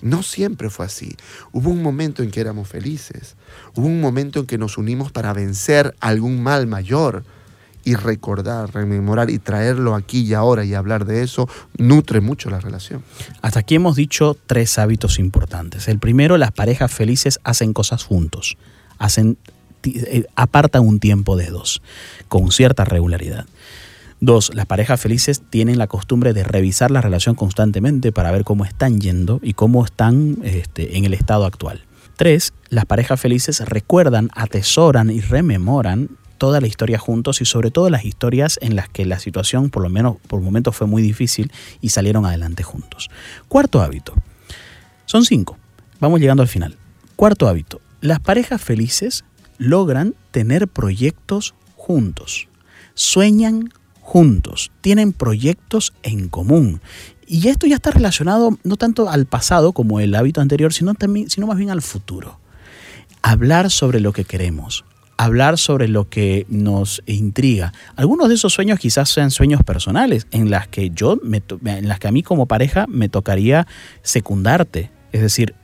No 0.00 0.22
siempre 0.22 0.70
fue 0.70 0.86
así. 0.86 1.16
Hubo 1.50 1.70
un 1.70 1.82
momento 1.82 2.22
en 2.22 2.30
que 2.30 2.40
éramos 2.40 2.68
felices. 2.68 3.34
Hubo 3.74 3.88
un 3.88 4.00
momento 4.00 4.38
en 4.38 4.46
que 4.46 4.58
nos 4.58 4.78
unimos 4.78 5.10
para 5.10 5.32
vencer 5.32 5.96
algún 5.98 6.40
mal 6.40 6.68
mayor. 6.68 7.24
Y 7.84 7.94
recordar, 7.94 8.72
rememorar 8.72 9.30
y 9.30 9.38
traerlo 9.38 9.94
aquí 9.94 10.20
y 10.20 10.34
ahora 10.34 10.64
y 10.64 10.74
hablar 10.74 11.04
de 11.04 11.22
eso 11.22 11.48
nutre 11.76 12.20
mucho 12.20 12.48
la 12.48 12.60
relación. 12.60 13.02
Hasta 13.40 13.60
aquí 13.60 13.74
hemos 13.74 13.96
dicho 13.96 14.36
tres 14.46 14.78
hábitos 14.78 15.18
importantes. 15.18 15.88
El 15.88 15.98
primero, 15.98 16.36
las 16.36 16.52
parejas 16.52 16.92
felices 16.92 17.40
hacen 17.42 17.72
cosas 17.72 18.04
juntos. 18.04 18.56
Hacen, 18.98 19.36
eh, 19.84 20.26
apartan 20.36 20.86
un 20.86 21.00
tiempo 21.00 21.36
de 21.36 21.50
dos, 21.50 21.82
con 22.28 22.52
cierta 22.52 22.84
regularidad. 22.84 23.46
Dos, 24.20 24.54
las 24.54 24.66
parejas 24.66 25.00
felices 25.00 25.42
tienen 25.50 25.78
la 25.78 25.88
costumbre 25.88 26.32
de 26.32 26.44
revisar 26.44 26.92
la 26.92 27.00
relación 27.00 27.34
constantemente 27.34 28.12
para 28.12 28.30
ver 28.30 28.44
cómo 28.44 28.64
están 28.64 29.00
yendo 29.00 29.40
y 29.42 29.54
cómo 29.54 29.84
están 29.84 30.38
este, 30.44 30.96
en 30.96 31.04
el 31.04 31.14
estado 31.14 31.44
actual. 31.44 31.82
Tres, 32.16 32.52
las 32.68 32.84
parejas 32.84 33.20
felices 33.20 33.58
recuerdan, 33.68 34.30
atesoran 34.36 35.10
y 35.10 35.20
rememoran 35.20 36.10
toda 36.42 36.60
la 36.60 36.66
historia 36.66 36.98
juntos 36.98 37.40
y 37.40 37.44
sobre 37.44 37.70
todo 37.70 37.88
las 37.88 38.04
historias 38.04 38.58
en 38.62 38.74
las 38.74 38.88
que 38.88 39.06
la 39.06 39.20
situación 39.20 39.70
por 39.70 39.80
lo 39.80 39.88
menos 39.88 40.16
por 40.26 40.40
momentos 40.40 40.74
fue 40.74 40.88
muy 40.88 41.00
difícil 41.00 41.52
y 41.80 41.90
salieron 41.90 42.26
adelante 42.26 42.64
juntos. 42.64 43.10
Cuarto 43.46 43.80
hábito. 43.80 44.12
Son 45.06 45.24
cinco. 45.24 45.56
Vamos 46.00 46.18
llegando 46.18 46.42
al 46.42 46.48
final. 46.48 46.76
Cuarto 47.14 47.46
hábito. 47.46 47.80
Las 48.00 48.18
parejas 48.18 48.60
felices 48.60 49.24
logran 49.56 50.16
tener 50.32 50.66
proyectos 50.66 51.54
juntos. 51.76 52.48
Sueñan 52.94 53.72
juntos, 54.00 54.72
tienen 54.80 55.12
proyectos 55.12 55.92
en 56.02 56.28
común. 56.28 56.80
Y 57.24 57.46
esto 57.50 57.68
ya 57.68 57.76
está 57.76 57.92
relacionado 57.92 58.58
no 58.64 58.76
tanto 58.76 59.08
al 59.08 59.26
pasado 59.26 59.72
como 59.72 60.00
el 60.00 60.12
hábito 60.16 60.40
anterior, 60.40 60.72
sino, 60.72 60.94
también, 60.94 61.30
sino 61.30 61.46
más 61.46 61.56
bien 61.56 61.70
al 61.70 61.82
futuro. 61.82 62.40
Hablar 63.22 63.70
sobre 63.70 64.00
lo 64.00 64.12
que 64.12 64.24
queremos, 64.24 64.84
hablar 65.24 65.58
sobre 65.58 65.88
lo 65.88 66.08
que 66.08 66.46
nos 66.48 67.02
intriga. 67.06 67.72
Algunos 67.96 68.28
de 68.28 68.34
esos 68.34 68.52
sueños 68.52 68.78
quizás 68.78 69.08
sean 69.08 69.30
sueños 69.30 69.62
personales, 69.62 70.26
en 70.30 70.50
las 70.50 70.68
que 70.68 70.90
yo, 70.90 71.18
en 71.22 71.88
las 71.88 71.98
que 71.98 72.08
a 72.08 72.12
mí 72.12 72.22
como 72.22 72.46
pareja 72.46 72.86
me 72.88 73.08
tocaría 73.08 73.66
secundarte. 74.02 74.90
Es 75.12 75.20
decir, 75.20 75.54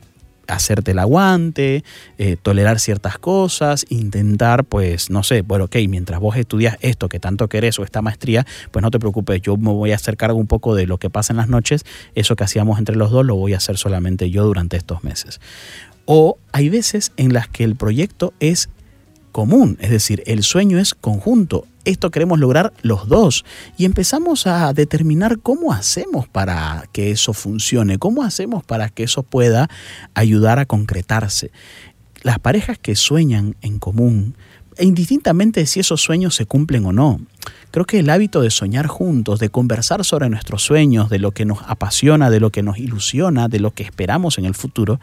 hacerte 0.47 0.92
el 0.92 0.99
aguante, 0.99 1.85
eh, 2.16 2.37
tolerar 2.40 2.79
ciertas 2.81 3.18
cosas, 3.18 3.85
intentar, 3.90 4.64
pues, 4.64 5.11
no 5.11 5.23
sé, 5.23 5.42
bueno, 5.42 5.64
ok, 5.64 5.77
mientras 5.88 6.21
vos 6.21 6.37
estudias 6.37 6.77
esto 6.81 7.09
que 7.09 7.21
tanto 7.21 7.49
querés 7.49 7.79
o 7.79 7.85
esta 7.85 8.01
maestría, 8.01 8.47
pues 8.71 8.83
no 8.83 8.90
te 8.90 8.99
preocupes, 8.99 9.42
yo 9.42 9.57
me 9.57 9.71
voy 9.71 9.92
a 9.92 9.97
hacer 9.97 10.16
cargo 10.16 10.38
un 10.38 10.47
poco 10.47 10.75
de 10.75 10.87
lo 10.87 10.99
que 10.99 11.11
pasa 11.11 11.33
en 11.33 11.37
las 11.37 11.49
noches, 11.49 11.85
eso 12.14 12.35
que 12.35 12.44
hacíamos 12.44 12.79
entre 12.79 12.97
los 12.97 13.11
dos 13.11 13.27
lo 13.27 13.37
voy 13.37 13.55
a 13.55 13.59
hacer 13.59 13.77
solamente 13.77 14.31
yo 14.31 14.44
durante 14.44 14.77
estos 14.77 15.05
meses. 15.05 15.40
O 16.07 16.38
hay 16.53 16.71
veces 16.71 17.12
en 17.18 17.35
las 17.35 17.49
que 17.49 17.64
el 17.64 17.77
proyecto 17.77 18.33
es 18.40 18.71
común, 19.38 19.79
es 19.81 19.90
decir, 19.90 20.24
el 20.27 20.42
sueño 20.42 20.81
es 20.81 20.94
conjunto. 20.94 21.64
Esto 21.85 22.11
queremos 22.11 22.40
lograr 22.40 22.72
los 22.83 23.07
dos 23.07 23.44
y 23.77 23.85
empezamos 23.85 24.48
a 24.48 24.72
determinar 24.72 25.38
cómo 25.38 25.72
hacemos 25.72 26.27
para 26.27 26.88
que 26.90 27.12
eso 27.12 27.33
funcione, 27.33 27.98
cómo 27.98 28.24
hacemos 28.24 28.64
para 28.64 28.88
que 28.88 29.05
eso 29.05 29.22
pueda 29.22 29.70
ayudar 30.14 30.59
a 30.59 30.66
concretarse. 30.66 31.53
Las 32.22 32.40
parejas 32.40 32.79
que 32.79 32.96
sueñan 32.96 33.55
en 33.62 33.79
común 33.79 34.35
e 34.77 34.85
indistintamente 34.85 35.66
si 35.66 35.79
esos 35.79 36.01
sueños 36.01 36.35
se 36.35 36.44
cumplen 36.44 36.85
o 36.87 36.92
no. 36.92 37.20
Creo 37.70 37.85
que 37.85 37.98
el 37.98 38.09
hábito 38.09 38.40
de 38.40 38.50
soñar 38.50 38.87
juntos, 38.87 39.40
de 39.40 39.50
conversar 39.50 40.04
sobre 40.04 40.31
nuestros 40.31 40.62
sueños, 40.62 41.11
de 41.11 41.18
lo 41.18 41.33
que 41.33 41.44
nos 41.44 41.59
apasiona, 41.66 42.31
de 42.31 42.40
lo 42.40 42.50
que 42.50 42.62
nos 42.62 42.78
ilusiona, 42.78 43.48
de 43.48 43.61
lo 43.61 43.72
que 43.72 43.83
esperamos 43.83 44.38
en 44.38 44.46
el 44.46 44.54
futuro, 44.54 45.00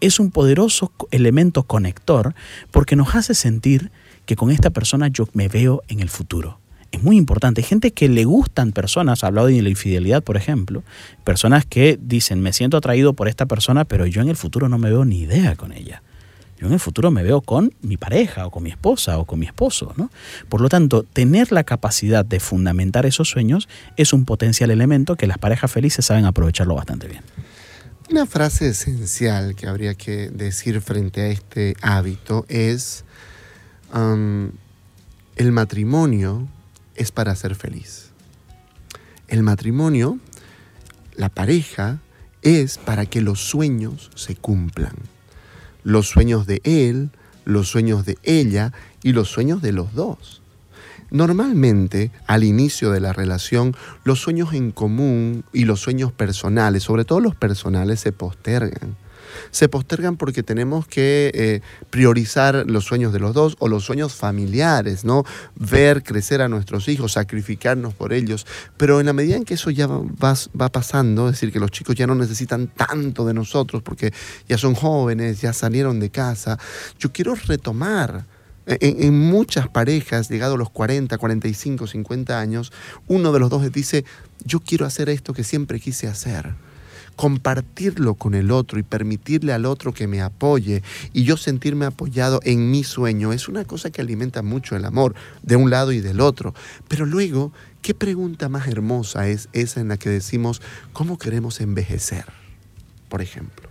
es 0.00 0.18
un 0.18 0.30
poderoso 0.30 0.92
elemento 1.10 1.64
conector 1.64 2.34
porque 2.70 2.96
nos 2.96 3.14
hace 3.14 3.34
sentir 3.34 3.90
que 4.24 4.34
con 4.34 4.50
esta 4.50 4.70
persona 4.70 5.08
yo 5.08 5.28
me 5.34 5.48
veo 5.48 5.82
en 5.88 6.00
el 6.00 6.08
futuro. 6.08 6.58
Es 6.90 7.02
muy 7.02 7.18
importante. 7.18 7.62
Gente 7.62 7.90
que 7.90 8.08
le 8.08 8.24
gustan 8.24 8.72
personas, 8.72 9.22
ha 9.22 9.26
hablado 9.26 9.48
de 9.48 9.60
la 9.60 9.68
infidelidad, 9.68 10.22
por 10.22 10.38
ejemplo, 10.38 10.82
personas 11.22 11.66
que 11.66 11.98
dicen, 12.00 12.40
me 12.40 12.54
siento 12.54 12.78
atraído 12.78 13.12
por 13.12 13.28
esta 13.28 13.44
persona, 13.44 13.84
pero 13.84 14.06
yo 14.06 14.22
en 14.22 14.30
el 14.30 14.36
futuro 14.36 14.70
no 14.70 14.78
me 14.78 14.88
veo 14.88 15.04
ni 15.04 15.20
idea 15.20 15.56
con 15.56 15.72
ella. 15.72 16.02
Yo 16.58 16.66
en 16.68 16.72
el 16.72 16.80
futuro 16.80 17.10
me 17.10 17.22
veo 17.22 17.42
con 17.42 17.74
mi 17.82 17.96
pareja 17.96 18.46
o 18.46 18.50
con 18.50 18.62
mi 18.62 18.70
esposa 18.70 19.18
o 19.18 19.26
con 19.26 19.38
mi 19.38 19.46
esposo. 19.46 19.92
¿no? 19.96 20.10
Por 20.48 20.60
lo 20.60 20.68
tanto, 20.68 21.02
tener 21.02 21.52
la 21.52 21.64
capacidad 21.64 22.24
de 22.24 22.40
fundamentar 22.40 23.04
esos 23.04 23.28
sueños 23.28 23.68
es 23.96 24.12
un 24.12 24.24
potencial 24.24 24.70
elemento 24.70 25.16
que 25.16 25.26
las 25.26 25.38
parejas 25.38 25.70
felices 25.70 26.06
saben 26.06 26.24
aprovecharlo 26.24 26.74
bastante 26.74 27.08
bien. 27.08 27.22
Una 28.10 28.24
frase 28.24 28.68
esencial 28.68 29.54
que 29.54 29.66
habría 29.66 29.94
que 29.94 30.30
decir 30.30 30.80
frente 30.80 31.22
a 31.22 31.26
este 31.26 31.76
hábito 31.82 32.46
es, 32.48 33.04
el 33.92 35.52
matrimonio 35.52 36.46
es 36.94 37.12
para 37.12 37.34
ser 37.34 37.54
feliz. 37.54 38.10
El 39.28 39.42
matrimonio, 39.42 40.18
la 41.16 41.28
pareja, 41.28 41.98
es 42.42 42.78
para 42.78 43.06
que 43.06 43.20
los 43.20 43.40
sueños 43.40 44.10
se 44.14 44.36
cumplan 44.36 44.94
los 45.86 46.08
sueños 46.08 46.48
de 46.48 46.60
él, 46.64 47.10
los 47.44 47.68
sueños 47.68 48.04
de 48.04 48.18
ella 48.24 48.72
y 49.04 49.12
los 49.12 49.28
sueños 49.28 49.62
de 49.62 49.70
los 49.70 49.94
dos. 49.94 50.42
Normalmente, 51.12 52.10
al 52.26 52.42
inicio 52.42 52.90
de 52.90 52.98
la 52.98 53.12
relación, 53.12 53.76
los 54.02 54.18
sueños 54.18 54.52
en 54.52 54.72
común 54.72 55.44
y 55.52 55.64
los 55.64 55.78
sueños 55.78 56.10
personales, 56.10 56.82
sobre 56.82 57.04
todo 57.04 57.20
los 57.20 57.36
personales, 57.36 58.00
se 58.00 58.10
postergan 58.10 58.96
se 59.50 59.68
postergan 59.68 60.16
porque 60.16 60.42
tenemos 60.42 60.86
que 60.86 61.30
eh, 61.34 61.60
priorizar 61.90 62.64
los 62.66 62.84
sueños 62.84 63.12
de 63.12 63.18
los 63.18 63.34
dos 63.34 63.56
o 63.58 63.68
los 63.68 63.84
sueños 63.84 64.14
familiares, 64.14 65.04
¿no? 65.04 65.24
Ver 65.54 66.02
crecer 66.02 66.42
a 66.42 66.48
nuestros 66.48 66.88
hijos, 66.88 67.12
sacrificarnos 67.12 67.94
por 67.94 68.12
ellos. 68.12 68.46
Pero 68.76 69.00
en 69.00 69.06
la 69.06 69.12
medida 69.12 69.36
en 69.36 69.44
que 69.44 69.54
eso 69.54 69.70
ya 69.70 69.86
va, 69.86 70.34
va 70.60 70.68
pasando, 70.68 71.26
es 71.26 71.34
decir, 71.34 71.52
que 71.52 71.60
los 71.60 71.70
chicos 71.70 71.94
ya 71.94 72.06
no 72.06 72.14
necesitan 72.14 72.68
tanto 72.68 73.24
de 73.24 73.34
nosotros 73.34 73.82
porque 73.82 74.12
ya 74.48 74.58
son 74.58 74.74
jóvenes, 74.74 75.40
ya 75.40 75.52
salieron 75.52 76.00
de 76.00 76.10
casa, 76.10 76.58
yo 76.98 77.12
quiero 77.12 77.34
retomar. 77.34 78.24
En, 78.68 79.00
en, 79.04 79.16
muchas 79.16 79.68
parejas, 79.68 80.28
llegados 80.28 80.56
a 80.56 80.58
los 80.58 80.70
40, 80.70 81.16
45, 81.18 81.86
50 81.86 82.40
años, 82.40 82.72
uno 83.06 83.32
de 83.32 83.38
los 83.38 83.48
dos 83.48 83.70
dice, 83.70 84.04
yo 84.44 84.58
quiero 84.58 84.84
hacer 84.84 85.08
esto 85.08 85.32
que 85.32 85.44
siempre 85.44 85.78
quise 85.78 86.08
hacer 86.08 86.56
compartirlo 87.16 88.14
con 88.14 88.34
el 88.34 88.50
otro 88.50 88.78
y 88.78 88.82
permitirle 88.82 89.54
al 89.54 89.64
otro 89.64 89.92
que 89.92 90.06
me 90.06 90.20
apoye 90.20 90.82
y 91.14 91.24
yo 91.24 91.38
sentirme 91.38 91.86
apoyado 91.86 92.40
en 92.44 92.70
mi 92.70 92.84
sueño 92.84 93.32
es 93.32 93.48
una 93.48 93.64
cosa 93.64 93.90
que 93.90 94.02
alimenta 94.02 94.42
mucho 94.42 94.76
el 94.76 94.84
amor 94.84 95.14
de 95.42 95.56
un 95.56 95.70
lado 95.70 95.92
y 95.92 96.00
del 96.00 96.20
otro. 96.20 96.54
Pero 96.88 97.06
luego, 97.06 97.52
¿qué 97.80 97.94
pregunta 97.94 98.50
más 98.50 98.68
hermosa 98.68 99.28
es 99.28 99.48
esa 99.54 99.80
en 99.80 99.88
la 99.88 99.96
que 99.96 100.10
decimos 100.10 100.60
cómo 100.92 101.18
queremos 101.18 101.60
envejecer? 101.60 102.26
Por 103.08 103.22
ejemplo, 103.22 103.68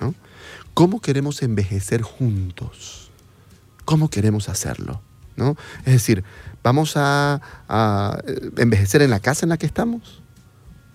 ¿no? 0.00 0.14
¿Cómo 0.74 1.00
queremos 1.00 1.42
envejecer 1.42 2.02
juntos? 2.02 3.10
¿Cómo 3.86 4.10
queremos 4.10 4.50
hacerlo? 4.50 5.00
¿No? 5.36 5.56
Es 5.84 5.92
decir, 5.92 6.24
¿vamos 6.62 6.94
a, 6.96 7.40
a 7.68 8.18
envejecer 8.58 9.00
en 9.00 9.10
la 9.10 9.20
casa 9.20 9.46
en 9.46 9.50
la 9.50 9.56
que 9.56 9.66
estamos? 9.66 10.22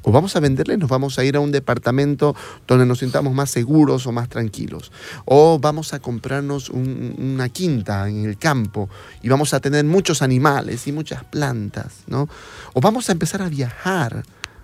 O 0.04 0.12
vamos 0.12 0.36
a 0.36 0.40
venderle, 0.40 0.78
nos 0.78 0.90
vamos 0.90 1.20
a 1.20 1.24
ir 1.24 1.36
a 1.36 1.40
un 1.40 1.52
departamento 1.52 2.36
donde 2.68 2.86
nos 2.86 3.00
sintamos 3.00 3.34
más 3.34 3.52
seguros 3.52 4.08
o 4.08 4.12
más 4.12 4.30
tranquilos. 4.30 4.92
O 5.26 5.60
vamos 5.60 5.94
a 5.94 6.00
comprarnos 6.00 6.70
una 6.70 7.50
quinta 7.50 8.08
en 8.10 8.26
el 8.26 8.38
campo 8.38 8.90
y 9.22 9.30
vamos 9.30 9.54
a 9.54 9.60
tener 9.60 9.86
muchos 9.86 10.22
animales 10.22 10.88
y 10.88 10.92
muchas 10.92 11.24
plantas, 11.24 12.04
¿no? 12.08 12.28
O 12.74 12.82
vamos 12.82 13.10
a 13.10 13.12
empezar 13.12 13.42
a 13.42 13.50
viajar 13.50 14.24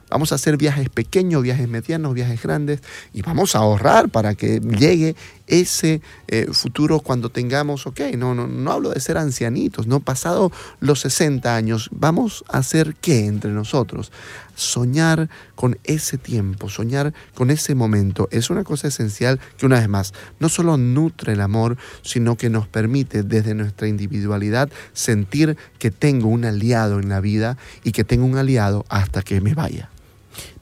Vamos 0.10 0.32
a 0.32 0.36
hacer 0.36 0.56
viajes 0.56 0.90
pequeños, 0.90 1.44
viajes 1.44 1.68
medianos, 1.68 2.14
viajes 2.14 2.42
grandes 2.42 2.80
y 3.14 3.22
vamos 3.24 3.56
a 3.56 3.60
ahorrar 3.60 4.08
para 4.10 4.36
que 4.36 4.60
llegue 4.62 5.16
ese 5.48 6.02
eh, 6.28 6.48
futuro 6.52 7.00
cuando 7.00 7.30
tengamos, 7.30 7.88
ok, 7.88 8.02
no, 8.18 8.36
no, 8.36 8.48
no 8.48 8.72
hablo 8.72 8.92
de 8.92 9.00
ser 9.00 9.18
ancianitos, 9.18 9.88
no 9.88 10.00
pasado 10.02 10.52
los 10.80 11.00
60 11.02 11.56
años, 11.56 11.90
vamos 11.92 12.44
a 12.50 12.60
hacer 12.60 12.96
qué 13.02 13.26
entre 13.26 13.52
nosotros? 13.52 14.12
Soñar 14.56 15.30
con 15.56 15.78
ese 15.84 16.18
tiempo, 16.18 16.70
soñar 16.70 17.14
con 17.34 17.52
ese 17.52 17.76
momento, 17.76 18.28
es 18.32 18.50
una 18.50 18.64
cosa 18.64 18.88
esencial 18.88 19.40
que 19.58 19.66
una 19.66 19.80
vez 19.80 19.88
más, 19.88 20.14
no 20.40 20.50
solo 20.50 20.78
nutre 20.78 21.34
el 21.34 21.42
amor, 21.42 21.78
sino 22.02 22.36
que 22.36 22.50
nos 22.50 22.68
permite 22.68 23.24
desde 23.24 23.54
nuestra 23.54 23.88
individualidad 23.88 24.70
sentir 24.94 25.58
que 25.80 25.92
tengo 25.92 26.28
un 26.28 26.46
aliado 26.46 27.00
en 27.00 27.10
la 27.10 27.22
vida 27.22 27.58
y 27.84 27.92
que 27.92 28.04
tengo 28.04 28.26
un 28.26 28.38
aliado 28.38 28.86
hasta 28.90 29.22
que 29.22 29.42
me 29.42 29.54
vaya. 29.54 29.90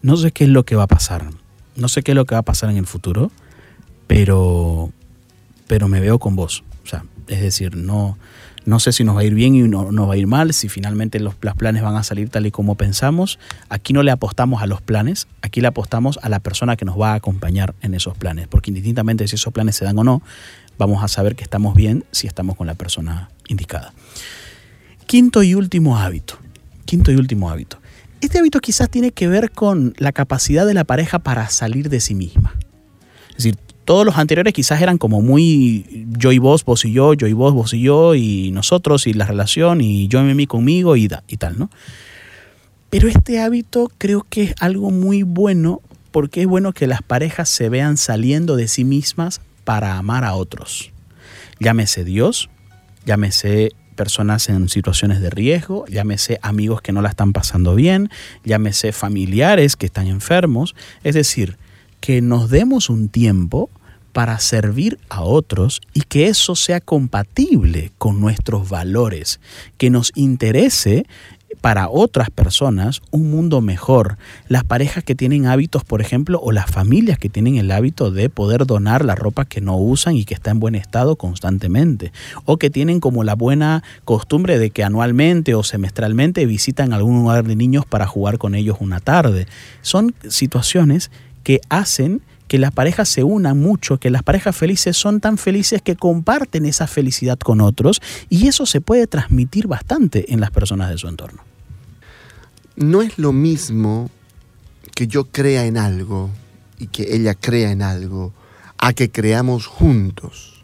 No 0.01 0.17
sé 0.17 0.31
qué 0.31 0.43
es 0.43 0.49
lo 0.49 0.63
que 0.63 0.75
va 0.75 0.83
a 0.83 0.87
pasar, 0.87 1.29
no 1.75 1.87
sé 1.87 2.03
qué 2.03 2.11
es 2.11 2.15
lo 2.15 2.25
que 2.25 2.35
va 2.35 2.39
a 2.39 2.43
pasar 2.43 2.69
en 2.69 2.77
el 2.77 2.85
futuro, 2.85 3.31
pero, 4.07 4.91
pero 5.67 5.87
me 5.87 5.99
veo 5.99 6.19
con 6.19 6.35
vos. 6.35 6.63
O 6.83 6.87
sea, 6.87 7.05
es 7.27 7.41
decir, 7.41 7.75
no, 7.75 8.17
no 8.65 8.79
sé 8.79 8.91
si 8.91 9.03
nos 9.03 9.15
va 9.15 9.21
a 9.21 9.23
ir 9.23 9.33
bien 9.33 9.55
y 9.55 9.61
no 9.61 9.91
nos 9.91 10.09
va 10.09 10.13
a 10.13 10.17
ir 10.17 10.27
mal, 10.27 10.53
si 10.53 10.69
finalmente 10.69 11.19
los, 11.19 11.35
los, 11.41 11.55
planes 11.55 11.83
van 11.83 11.95
a 11.95 12.03
salir 12.03 12.29
tal 12.29 12.45
y 12.45 12.51
como 12.51 12.75
pensamos. 12.75 13.39
Aquí 13.69 13.93
no 13.93 14.03
le 14.03 14.11
apostamos 14.11 14.61
a 14.61 14.67
los 14.67 14.81
planes, 14.81 15.27
aquí 15.41 15.61
le 15.61 15.67
apostamos 15.67 16.19
a 16.21 16.29
la 16.29 16.39
persona 16.39 16.75
que 16.75 16.85
nos 16.85 16.99
va 16.99 17.11
a 17.11 17.15
acompañar 17.15 17.75
en 17.81 17.93
esos 17.93 18.17
planes, 18.17 18.47
porque 18.47 18.71
indistintamente 18.71 19.27
si 19.27 19.35
esos 19.35 19.53
planes 19.53 19.75
se 19.75 19.85
dan 19.85 19.97
o 19.99 20.03
no, 20.03 20.21
vamos 20.77 21.03
a 21.03 21.07
saber 21.07 21.35
que 21.35 21.43
estamos 21.43 21.75
bien 21.75 22.05
si 22.11 22.27
estamos 22.27 22.55
con 22.55 22.67
la 22.67 22.75
persona 22.75 23.29
indicada. 23.47 23.93
Quinto 25.05 25.43
y 25.43 25.53
último 25.53 25.97
hábito. 25.97 26.37
Quinto 26.85 27.11
y 27.11 27.15
último 27.15 27.49
hábito. 27.49 27.79
Este 28.21 28.39
hábito 28.39 28.59
quizás 28.59 28.89
tiene 28.89 29.11
que 29.11 29.27
ver 29.27 29.51
con 29.51 29.93
la 29.97 30.11
capacidad 30.11 30.65
de 30.65 30.73
la 30.73 30.83
pareja 30.83 31.19
para 31.19 31.49
salir 31.49 31.89
de 31.89 31.99
sí 31.99 32.15
misma. 32.15 32.55
Es 33.29 33.43
decir, 33.43 33.57
todos 33.85 34.05
los 34.05 34.17
anteriores 34.17 34.53
quizás 34.53 34.81
eran 34.81 34.97
como 34.97 35.21
muy 35.21 36.07
yo 36.17 36.31
y 36.31 36.39
vos, 36.39 36.65
vos 36.65 36.83
y 36.85 36.91
yo, 36.91 37.13
yo 37.13 37.27
y 37.27 37.33
vos, 37.33 37.53
vos 37.53 37.73
y 37.73 37.81
yo, 37.81 38.15
y 38.15 38.51
nosotros, 38.51 39.07
y 39.07 39.13
la 39.13 39.25
relación, 39.25 39.79
y 39.79 40.07
yo 40.07 40.27
y 40.27 40.33
mí 40.33 40.47
conmigo, 40.47 40.97
y, 40.97 41.07
y 41.27 41.37
tal, 41.37 41.57
¿no? 41.57 41.69
Pero 42.89 43.07
este 43.07 43.39
hábito 43.39 43.91
creo 43.97 44.25
que 44.29 44.43
es 44.43 44.55
algo 44.59 44.89
muy 44.91 45.23
bueno 45.23 45.81
porque 46.11 46.41
es 46.41 46.47
bueno 46.47 46.71
que 46.71 46.87
las 46.87 47.01
parejas 47.01 47.49
se 47.49 47.67
vean 47.69 47.97
saliendo 47.97 48.55
de 48.55 48.67
sí 48.67 48.85
mismas 48.85 49.41
para 49.65 49.97
amar 49.97 50.23
a 50.23 50.35
otros. 50.35 50.91
Llámese 51.59 52.05
Dios, 52.05 52.49
llámese 53.05 53.71
personas 53.95 54.49
en 54.49 54.69
situaciones 54.69 55.21
de 55.21 55.29
riesgo, 55.29 55.85
llámese 55.87 56.39
amigos 56.41 56.81
que 56.81 56.91
no 56.91 57.01
la 57.01 57.09
están 57.09 57.33
pasando 57.33 57.75
bien, 57.75 58.09
llámese 58.43 58.91
familiares 58.91 59.75
que 59.75 59.87
están 59.87 60.07
enfermos. 60.07 60.75
Es 61.03 61.15
decir, 61.15 61.57
que 61.99 62.21
nos 62.21 62.49
demos 62.49 62.89
un 62.89 63.09
tiempo 63.09 63.69
para 64.15 64.39
servir 64.39 64.97
a 65.09 65.23
otros 65.23 65.81
y 65.93 66.03
que 66.03 66.27
eso 66.27 66.55
sea 66.55 66.79
compatible 66.79 67.91
con 67.97 68.21
nuestros 68.21 68.69
valores, 68.69 69.41
que 69.77 69.89
nos 69.89 70.13
interese 70.15 71.05
para 71.59 71.89
otras 71.89 72.29
personas 72.29 73.01
un 73.11 73.29
mundo 73.29 73.59
mejor. 73.59 74.17
Las 74.47 74.63
parejas 74.63 75.03
que 75.03 75.15
tienen 75.15 75.47
hábitos, 75.47 75.83
por 75.83 75.99
ejemplo, 75.99 76.39
o 76.41 76.53
las 76.53 76.71
familias 76.71 77.19
que 77.19 77.27
tienen 77.27 77.57
el 77.57 77.69
hábito 77.71 78.09
de 78.09 78.29
poder 78.29 78.65
donar 78.65 79.03
la 79.03 79.15
ropa 79.15 79.43
que 79.43 79.59
no 79.59 79.75
usan 79.77 80.15
y 80.15 80.23
que 80.23 80.33
está 80.33 80.49
en 80.51 80.61
buen 80.61 80.75
estado 80.75 81.17
constantemente. 81.17 82.13
O 82.45 82.55
que 82.55 82.69
tienen 82.69 83.01
como 83.01 83.25
la 83.25 83.35
buena 83.35 83.83
costumbre 84.05 84.57
de 84.59 84.69
que 84.69 84.85
anualmente 84.85 85.55
o 85.55 85.63
semestralmente 85.63 86.45
visitan 86.45 86.93
algún 86.93 87.17
lugar 87.17 87.43
de 87.43 87.57
niños 87.57 87.85
para 87.85 88.07
jugar 88.07 88.37
con 88.37 88.55
ellos 88.55 88.77
una 88.79 89.01
tarde. 89.01 89.45
Son 89.81 90.15
situaciones 90.29 91.11
que 91.43 91.59
hacen 91.67 92.21
que 92.47 92.59
las 92.59 92.71
parejas 92.71 93.09
se 93.09 93.23
unan 93.23 93.59
mucho, 93.59 93.97
que 93.97 94.09
las 94.09 94.23
parejas 94.23 94.55
felices 94.55 94.95
son 94.97 95.19
tan 95.19 95.37
felices 95.37 95.81
que 95.81 95.95
comparten 95.95 96.65
esa 96.65 96.87
felicidad 96.87 97.39
con 97.39 97.61
otros 97.61 98.01
y 98.29 98.47
eso 98.47 98.65
se 98.65 98.81
puede 98.81 99.07
transmitir 99.07 99.67
bastante 99.67 100.33
en 100.33 100.39
las 100.39 100.51
personas 100.51 100.89
de 100.89 100.97
su 100.97 101.07
entorno. 101.07 101.43
No 102.75 103.01
es 103.01 103.17
lo 103.17 103.31
mismo 103.31 104.09
que 104.93 105.07
yo 105.07 105.25
crea 105.25 105.65
en 105.65 105.77
algo 105.77 106.29
y 106.77 106.87
que 106.87 107.15
ella 107.15 107.35
crea 107.35 107.71
en 107.71 107.81
algo 107.81 108.33
a 108.77 108.93
que 108.93 109.09
creamos 109.09 109.65
juntos. 109.65 110.63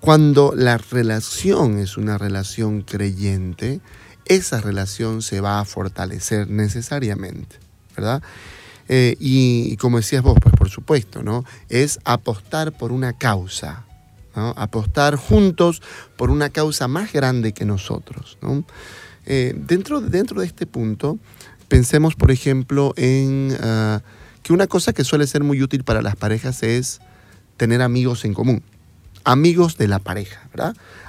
Cuando 0.00 0.52
la 0.54 0.78
relación 0.78 1.78
es 1.78 1.96
una 1.96 2.18
relación 2.18 2.82
creyente, 2.82 3.80
esa 4.26 4.60
relación 4.60 5.22
se 5.22 5.40
va 5.40 5.58
a 5.58 5.64
fortalecer 5.64 6.48
necesariamente, 6.48 7.56
¿verdad? 7.96 8.22
Eh, 8.88 9.16
y, 9.20 9.76
como 9.76 9.98
decías 9.98 10.22
vos, 10.22 10.38
pues 10.40 10.54
por 10.54 10.70
supuesto, 10.70 11.22
¿no? 11.22 11.44
Es 11.68 12.00
apostar 12.04 12.72
por 12.72 12.92
una 12.92 13.12
causa, 13.12 13.84
Apostar 14.34 15.16
juntos 15.16 15.82
por 16.16 16.30
una 16.30 16.50
causa 16.50 16.86
más 16.86 17.12
grande 17.12 17.52
que 17.52 17.64
nosotros, 17.64 18.38
eh, 19.26 19.52
dentro, 19.56 20.00
dentro 20.00 20.40
de 20.40 20.46
este 20.46 20.64
punto, 20.64 21.18
pensemos, 21.66 22.14
por 22.14 22.30
ejemplo, 22.30 22.94
en 22.96 23.56
ah, 23.60 24.00
que 24.42 24.52
una 24.52 24.66
cosa 24.66 24.92
que 24.92 25.04
suele 25.04 25.26
ser 25.26 25.42
muy 25.42 25.60
útil 25.60 25.82
para 25.82 26.02
las 26.02 26.14
parejas 26.14 26.62
es 26.62 27.00
tener 27.56 27.82
amigos 27.82 28.24
en 28.24 28.32
común. 28.32 28.62
Amigos 29.24 29.76
de 29.76 29.88
la 29.88 29.98
pareja. 29.98 30.48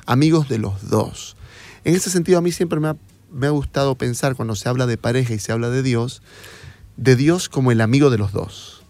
Amigos 0.06 0.50
de 0.50 0.58
los 0.58 0.89
dos. 0.89 1.38
En 1.86 1.96
ese 1.96 2.10
sentido, 2.10 2.39
a 2.39 2.42
mí 2.42 2.52
siempre 2.52 2.80
me 2.80 2.89
ha, 2.89 2.96
me 3.32 3.48
ha 3.48 3.52
gustado 3.52 3.96
pensar 3.96 4.36
cuando 4.36 4.56
se 4.56 4.68
habla 4.68 4.88
de 4.88 4.98
pareja 4.98 5.34
y 5.34 5.39
se 5.39 5.52
habla 5.52 5.70
de 5.70 5.84
Dios, 5.84 6.22
de 7.00 7.16
Dios 7.16 7.48
como 7.48 7.72
el 7.72 7.82
amigo 7.82 8.10
de 8.10 8.18
los 8.18 8.34
dos. 8.34 8.84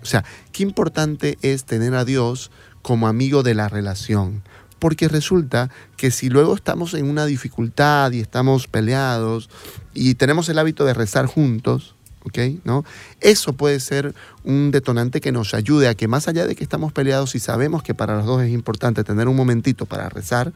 O 0.00 0.06
sea, 0.06 0.24
qué 0.52 0.62
importante 0.62 1.38
es 1.42 1.64
tener 1.64 1.94
a 1.94 2.04
Dios 2.04 2.50
como 2.82 3.08
amigo 3.08 3.42
de 3.42 3.54
la 3.54 3.68
relación. 3.68 4.42
Porque 4.78 5.08
resulta 5.08 5.70
que 5.96 6.10
si 6.10 6.28
luego 6.28 6.54
estamos 6.54 6.94
en 6.94 7.08
una 7.08 7.26
dificultad 7.26 8.12
y 8.12 8.20
estamos 8.20 8.66
peleados 8.66 9.48
y 9.92 10.14
tenemos 10.14 10.48
el 10.48 10.58
hábito 10.58 10.84
de 10.84 10.94
rezar 10.94 11.26
juntos, 11.26 11.94
¿ok? 12.24 12.38
¿No? 12.64 12.84
Eso 13.20 13.52
puede 13.52 13.78
ser 13.80 14.14
un 14.44 14.70
detonante 14.70 15.20
que 15.20 15.30
nos 15.30 15.54
ayude 15.54 15.88
a 15.88 15.94
que 15.94 16.08
más 16.08 16.26
allá 16.28 16.46
de 16.46 16.56
que 16.56 16.64
estamos 16.64 16.92
peleados 16.92 17.34
y 17.34 17.40
sabemos 17.40 17.82
que 17.82 17.94
para 17.94 18.16
los 18.16 18.26
dos 18.26 18.42
es 18.42 18.50
importante 18.50 19.04
tener 19.04 19.28
un 19.28 19.36
momentito 19.36 19.86
para 19.86 20.08
rezar, 20.08 20.52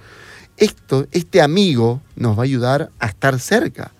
esto, 0.56 1.06
este 1.12 1.42
amigo 1.42 2.00
nos 2.14 2.36
va 2.36 2.42
a 2.42 2.44
ayudar 2.44 2.90
a 2.98 3.06
estar 3.06 3.38
cerca. 3.38 3.92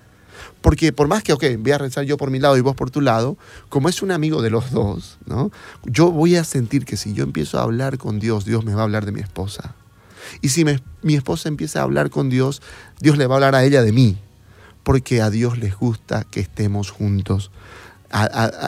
Porque 0.66 0.92
por 0.92 1.06
más 1.06 1.22
que, 1.22 1.32
ok, 1.32 1.44
voy 1.60 1.70
a 1.70 1.78
rezar 1.78 2.06
yo 2.06 2.16
por 2.16 2.32
mi 2.32 2.40
lado 2.40 2.56
y 2.56 2.60
vos 2.60 2.74
por 2.74 2.90
tu 2.90 3.00
lado, 3.00 3.38
como 3.68 3.88
es 3.88 4.02
un 4.02 4.10
amigo 4.10 4.42
de 4.42 4.50
los 4.50 4.72
dos, 4.72 5.16
¿no? 5.24 5.52
Yo 5.84 6.10
voy 6.10 6.34
a 6.34 6.42
sentir 6.42 6.84
que 6.84 6.96
si 6.96 7.12
yo 7.12 7.22
empiezo 7.22 7.60
a 7.60 7.62
hablar 7.62 7.98
con 7.98 8.18
Dios, 8.18 8.44
Dios 8.44 8.64
me 8.64 8.74
va 8.74 8.80
a 8.80 8.82
hablar 8.82 9.06
de 9.06 9.12
mi 9.12 9.20
esposa. 9.20 9.76
Y 10.40 10.48
si 10.48 10.64
mi 10.64 11.14
esposa 11.14 11.48
empieza 11.48 11.78
a 11.78 11.82
hablar 11.84 12.10
con 12.10 12.30
Dios, 12.30 12.62
Dios 13.00 13.16
le 13.16 13.28
va 13.28 13.34
a 13.34 13.36
hablar 13.36 13.54
a 13.54 13.62
ella 13.62 13.80
de 13.82 13.92
mí. 13.92 14.18
Porque 14.82 15.22
a 15.22 15.30
Dios 15.30 15.56
les 15.56 15.76
gusta 15.76 16.24
que 16.28 16.40
estemos 16.40 16.90
juntos 16.90 17.52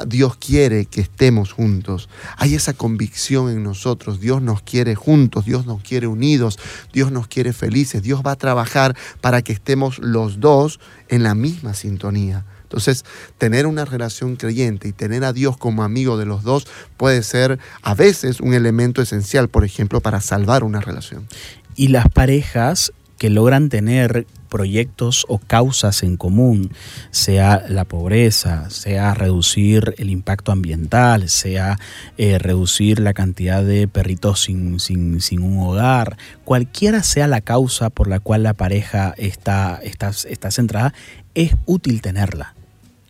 Dios 0.06 0.36
quiere 0.36 0.86
que 0.86 1.00
estemos 1.00 1.52
juntos. 1.52 2.08
Hay 2.36 2.54
esa 2.54 2.72
convicción 2.72 3.50
en 3.50 3.62
nosotros. 3.62 4.20
Dios 4.20 4.42
nos 4.42 4.62
quiere 4.62 4.94
juntos, 4.94 5.44
Dios 5.44 5.66
nos 5.66 5.82
quiere 5.82 6.06
unidos, 6.06 6.58
Dios 6.92 7.12
nos 7.12 7.28
quiere 7.28 7.52
felices. 7.52 8.02
Dios 8.02 8.22
va 8.26 8.32
a 8.32 8.36
trabajar 8.36 8.96
para 9.20 9.42
que 9.42 9.52
estemos 9.52 9.98
los 9.98 10.40
dos 10.40 10.80
en 11.08 11.22
la 11.22 11.34
misma 11.34 11.74
sintonía. 11.74 12.44
Entonces, 12.64 13.06
tener 13.38 13.66
una 13.66 13.86
relación 13.86 14.36
creyente 14.36 14.88
y 14.88 14.92
tener 14.92 15.24
a 15.24 15.32
Dios 15.32 15.56
como 15.56 15.82
amigo 15.82 16.18
de 16.18 16.26
los 16.26 16.42
dos 16.42 16.66
puede 16.98 17.22
ser 17.22 17.58
a 17.80 17.94
veces 17.94 18.40
un 18.40 18.52
elemento 18.52 19.00
esencial, 19.00 19.48
por 19.48 19.64
ejemplo, 19.64 20.02
para 20.02 20.20
salvar 20.20 20.64
una 20.64 20.82
relación. 20.82 21.26
Y 21.76 21.88
las 21.88 22.08
parejas 22.10 22.92
que 23.16 23.30
logran 23.30 23.70
tener 23.70 24.26
proyectos 24.48 25.24
o 25.28 25.38
causas 25.38 26.02
en 26.02 26.16
común, 26.16 26.72
sea 27.10 27.64
la 27.68 27.84
pobreza, 27.84 28.70
sea 28.70 29.14
reducir 29.14 29.94
el 29.98 30.10
impacto 30.10 30.52
ambiental, 30.52 31.28
sea 31.28 31.78
eh, 32.16 32.38
reducir 32.38 33.00
la 33.00 33.14
cantidad 33.14 33.62
de 33.62 33.88
perritos 33.88 34.40
sin, 34.40 34.80
sin, 34.80 35.20
sin, 35.20 35.42
un 35.42 35.60
hogar, 35.60 36.16
cualquiera 36.44 37.02
sea 37.02 37.26
la 37.26 37.40
causa 37.40 37.90
por 37.90 38.08
la 38.08 38.20
cual 38.20 38.42
la 38.42 38.54
pareja 38.54 39.14
está, 39.16 39.78
está, 39.82 40.10
está 40.10 40.50
centrada, 40.50 40.92
es 41.34 41.54
útil 41.66 42.02
tenerla 42.02 42.57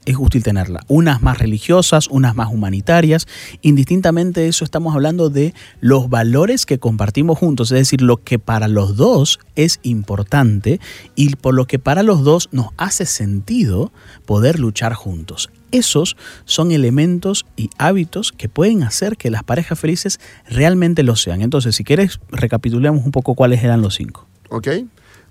es 0.09 0.16
útil 0.18 0.42
tenerla. 0.42 0.81
Unas 0.88 1.21
más 1.21 1.38
religiosas, 1.38 2.09
unas 2.09 2.35
más 2.35 2.51
humanitarias. 2.51 3.27
Indistintamente 3.61 4.40
de 4.40 4.49
eso 4.49 4.64
estamos 4.64 4.94
hablando 4.94 5.29
de 5.29 5.53
los 5.81 6.09
valores 6.09 6.64
que 6.64 6.79
compartimos 6.79 7.38
juntos, 7.38 7.71
es 7.73 7.79
decir, 7.79 8.01
lo 8.01 8.16
que 8.16 8.38
para 8.38 8.68
los 8.68 8.97
dos 8.97 9.38
es 9.55 9.81
importante 9.83 10.81
y 11.14 11.37
por 11.37 11.53
lo 11.55 11.66
que 11.66 11.79
para 11.79 12.03
los 12.03 12.25
dos 12.25 12.49
nos 12.53 12.68
hace 12.79 13.05
sentido 13.05 13.92
poder 14.25 14.59
luchar 14.59 14.94
juntos. 14.94 15.51
Esos 15.73 16.16
son 16.47 16.73
elementos 16.73 17.44
y 17.55 17.68
hábitos 17.77 18.33
que 18.33 18.49
pueden 18.49 18.85
hacer 18.85 19.18
que 19.18 19.31
las 19.31 19.44
parejas 19.44 19.79
felices 19.79 20.21
realmente 20.49 21.03
lo 21.03 21.16
sean. 21.16 21.42
Entonces, 21.42 21.77
si 21.77 21.85
quieres, 21.85 22.18
recapitulemos 22.31 23.05
un 23.05 23.12
poco 23.12 23.35
cuáles 23.35 23.62
eran 23.62 23.83
los 23.83 23.97
cinco. 23.97 24.27
Ok. 24.49 24.68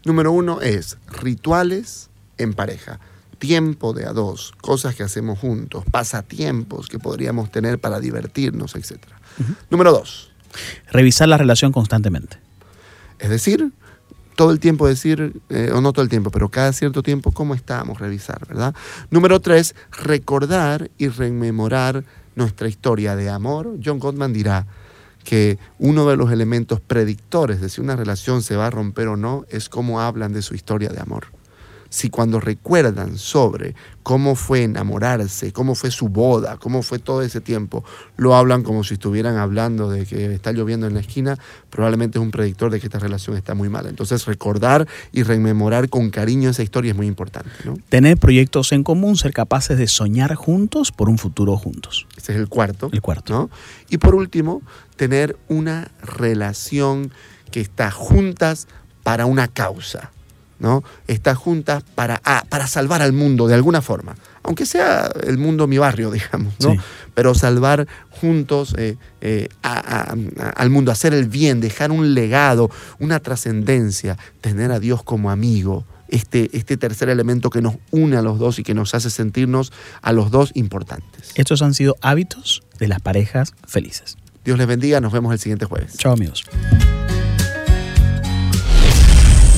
Número 0.05 0.31
uno 0.31 0.61
es 0.61 0.99
rituales 1.07 2.11
en 2.37 2.53
pareja 2.53 2.99
tiempo 3.37 3.93
de 3.93 4.05
a 4.05 4.13
dos, 4.13 4.53
cosas 4.61 4.95
que 4.95 5.03
hacemos 5.03 5.39
juntos, 5.39 5.83
pasatiempos 5.89 6.87
que 6.87 6.99
podríamos 6.99 7.51
tener 7.51 7.79
para 7.79 7.99
divertirnos, 7.99 8.75
etc. 8.75 8.97
Número 9.69 9.91
dos. 9.91 10.31
Revisar 10.91 11.27
la 11.27 11.37
relación 11.37 11.71
constantemente. 11.71 12.37
Es 13.19 13.29
decir, 13.29 13.71
todo 14.35 14.51
el 14.51 14.59
tiempo 14.59 14.87
decir, 14.87 15.41
eh, 15.49 15.71
o 15.73 15.81
no 15.81 15.93
todo 15.93 16.03
el 16.03 16.09
tiempo, 16.09 16.31
pero 16.31 16.49
cada 16.49 16.71
cierto 16.73 17.03
tiempo, 17.03 17.31
cómo 17.31 17.55
estamos, 17.55 17.99
revisar, 17.99 18.47
¿verdad? 18.47 18.75
Número 19.09 19.39
tres, 19.39 19.75
recordar 19.91 20.91
y 20.97 21.07
rememorar 21.07 22.03
nuestra 22.35 22.67
historia 22.67 23.15
de 23.15 23.29
amor. 23.29 23.77
John 23.83 23.99
Gottman 23.99 24.33
dirá 24.33 24.67
que 25.23 25.57
uno 25.79 26.07
de 26.07 26.15
los 26.15 26.31
elementos 26.31 26.79
predictores 26.79 27.59
de 27.59 27.69
si 27.69 27.81
una 27.81 27.95
relación 27.95 28.43
se 28.43 28.55
va 28.55 28.67
a 28.67 28.69
romper 28.69 29.07
o 29.07 29.17
no 29.17 29.45
es 29.49 29.69
cómo 29.69 30.01
hablan 30.01 30.33
de 30.33 30.41
su 30.41 30.55
historia 30.55 30.89
de 30.89 31.01
amor 31.01 31.36
si 31.89 32.09
cuando 32.09 32.39
recuerdan 32.39 33.17
sobre 33.17 33.75
cómo 34.03 34.35
fue 34.35 34.63
enamorarse, 34.63 35.51
cómo 35.51 35.75
fue 35.75 35.91
su 35.91 36.07
boda, 36.07 36.57
cómo 36.57 36.81
fue 36.81 36.99
todo 36.99 37.21
ese 37.21 37.41
tiempo, 37.41 37.83
lo 38.15 38.35
hablan 38.35 38.63
como 38.63 38.83
si 38.83 38.93
estuvieran 38.93 39.35
hablando 39.35 39.89
de 39.89 40.05
que 40.05 40.33
está 40.33 40.51
lloviendo 40.53 40.87
en 40.87 40.93
la 40.93 41.01
esquina, 41.01 41.37
probablemente 41.69 42.17
es 42.17 42.21
un 42.21 42.31
predictor 42.31 42.71
de 42.71 42.79
que 42.79 42.87
esta 42.87 42.99
relación 42.99 43.35
está 43.35 43.53
muy 43.53 43.69
mala. 43.69 43.89
Entonces 43.89 44.25
recordar 44.25 44.87
y 45.11 45.23
rememorar 45.23 45.89
con 45.89 46.09
cariño 46.09 46.49
esa 46.49 46.63
historia 46.63 46.91
es 46.91 46.97
muy 46.97 47.07
importante. 47.07 47.49
Tener 47.89 48.17
proyectos 48.17 48.71
en 48.71 48.83
común, 48.83 49.17
ser 49.17 49.33
capaces 49.33 49.77
de 49.77 49.87
soñar 49.87 50.35
juntos 50.35 50.91
por 50.91 51.09
un 51.09 51.17
futuro 51.17 51.57
juntos. 51.57 52.07
Ese 52.15 52.33
es 52.33 52.39
el 52.39 52.47
cuarto. 52.47 52.89
El 52.91 53.01
cuarto. 53.01 53.49
Y 53.89 53.97
por 53.97 54.15
último, 54.15 54.61
tener 54.95 55.37
una 55.47 55.91
relación 56.01 57.11
que 57.51 57.61
está 57.61 57.91
juntas 57.91 58.67
para 59.03 59.25
una 59.25 59.47
causa. 59.47 60.11
¿No? 60.59 60.83
Está 61.07 61.35
junta 61.35 61.81
para, 61.95 62.21
ah, 62.23 62.43
para 62.49 62.67
salvar 62.67 63.01
al 63.01 63.13
mundo 63.13 63.47
de 63.47 63.55
alguna 63.55 63.81
forma, 63.81 64.15
aunque 64.43 64.65
sea 64.65 65.09
el 65.25 65.37
mundo 65.37 65.67
mi 65.67 65.77
barrio, 65.77 66.11
digamos, 66.17 66.53
¿no? 66.59 66.75
Pero 67.13 67.33
salvar 67.33 67.87
juntos 68.09 68.75
eh, 68.77 68.97
eh, 69.21 69.49
al 69.61 70.69
mundo, 70.69 70.91
hacer 70.91 71.13
el 71.13 71.27
bien, 71.27 71.59
dejar 71.61 71.91
un 71.91 72.13
legado, 72.13 72.69
una 72.99 73.19
trascendencia, 73.19 74.17
tener 74.41 74.71
a 74.71 74.79
Dios 74.79 75.03
como 75.03 75.31
amigo. 75.31 75.85
Este, 76.09 76.49
este 76.57 76.77
tercer 76.77 77.09
elemento 77.09 77.49
que 77.49 77.61
nos 77.61 77.75
une 77.91 78.15
a 78.15 78.21
los 78.21 78.39
dos 78.39 78.59
y 78.59 78.63
que 78.63 78.73
nos 78.73 78.95
hace 78.95 79.09
sentirnos 79.09 79.73
a 80.01 80.13
los 80.13 80.31
dos 80.31 80.51
importantes. 80.53 81.33
Estos 81.35 81.61
han 81.61 81.73
sido 81.73 81.97
hábitos 81.99 82.63
de 82.79 82.87
las 82.87 83.01
parejas 83.01 83.53
felices. 83.67 84.17
Dios 84.45 84.57
les 84.57 84.67
bendiga, 84.67 85.01
nos 85.01 85.11
vemos 85.11 85.33
el 85.33 85.39
siguiente 85.39 85.65
jueves. 85.65 85.97
Chao 85.97 86.13
amigos. 86.13 86.45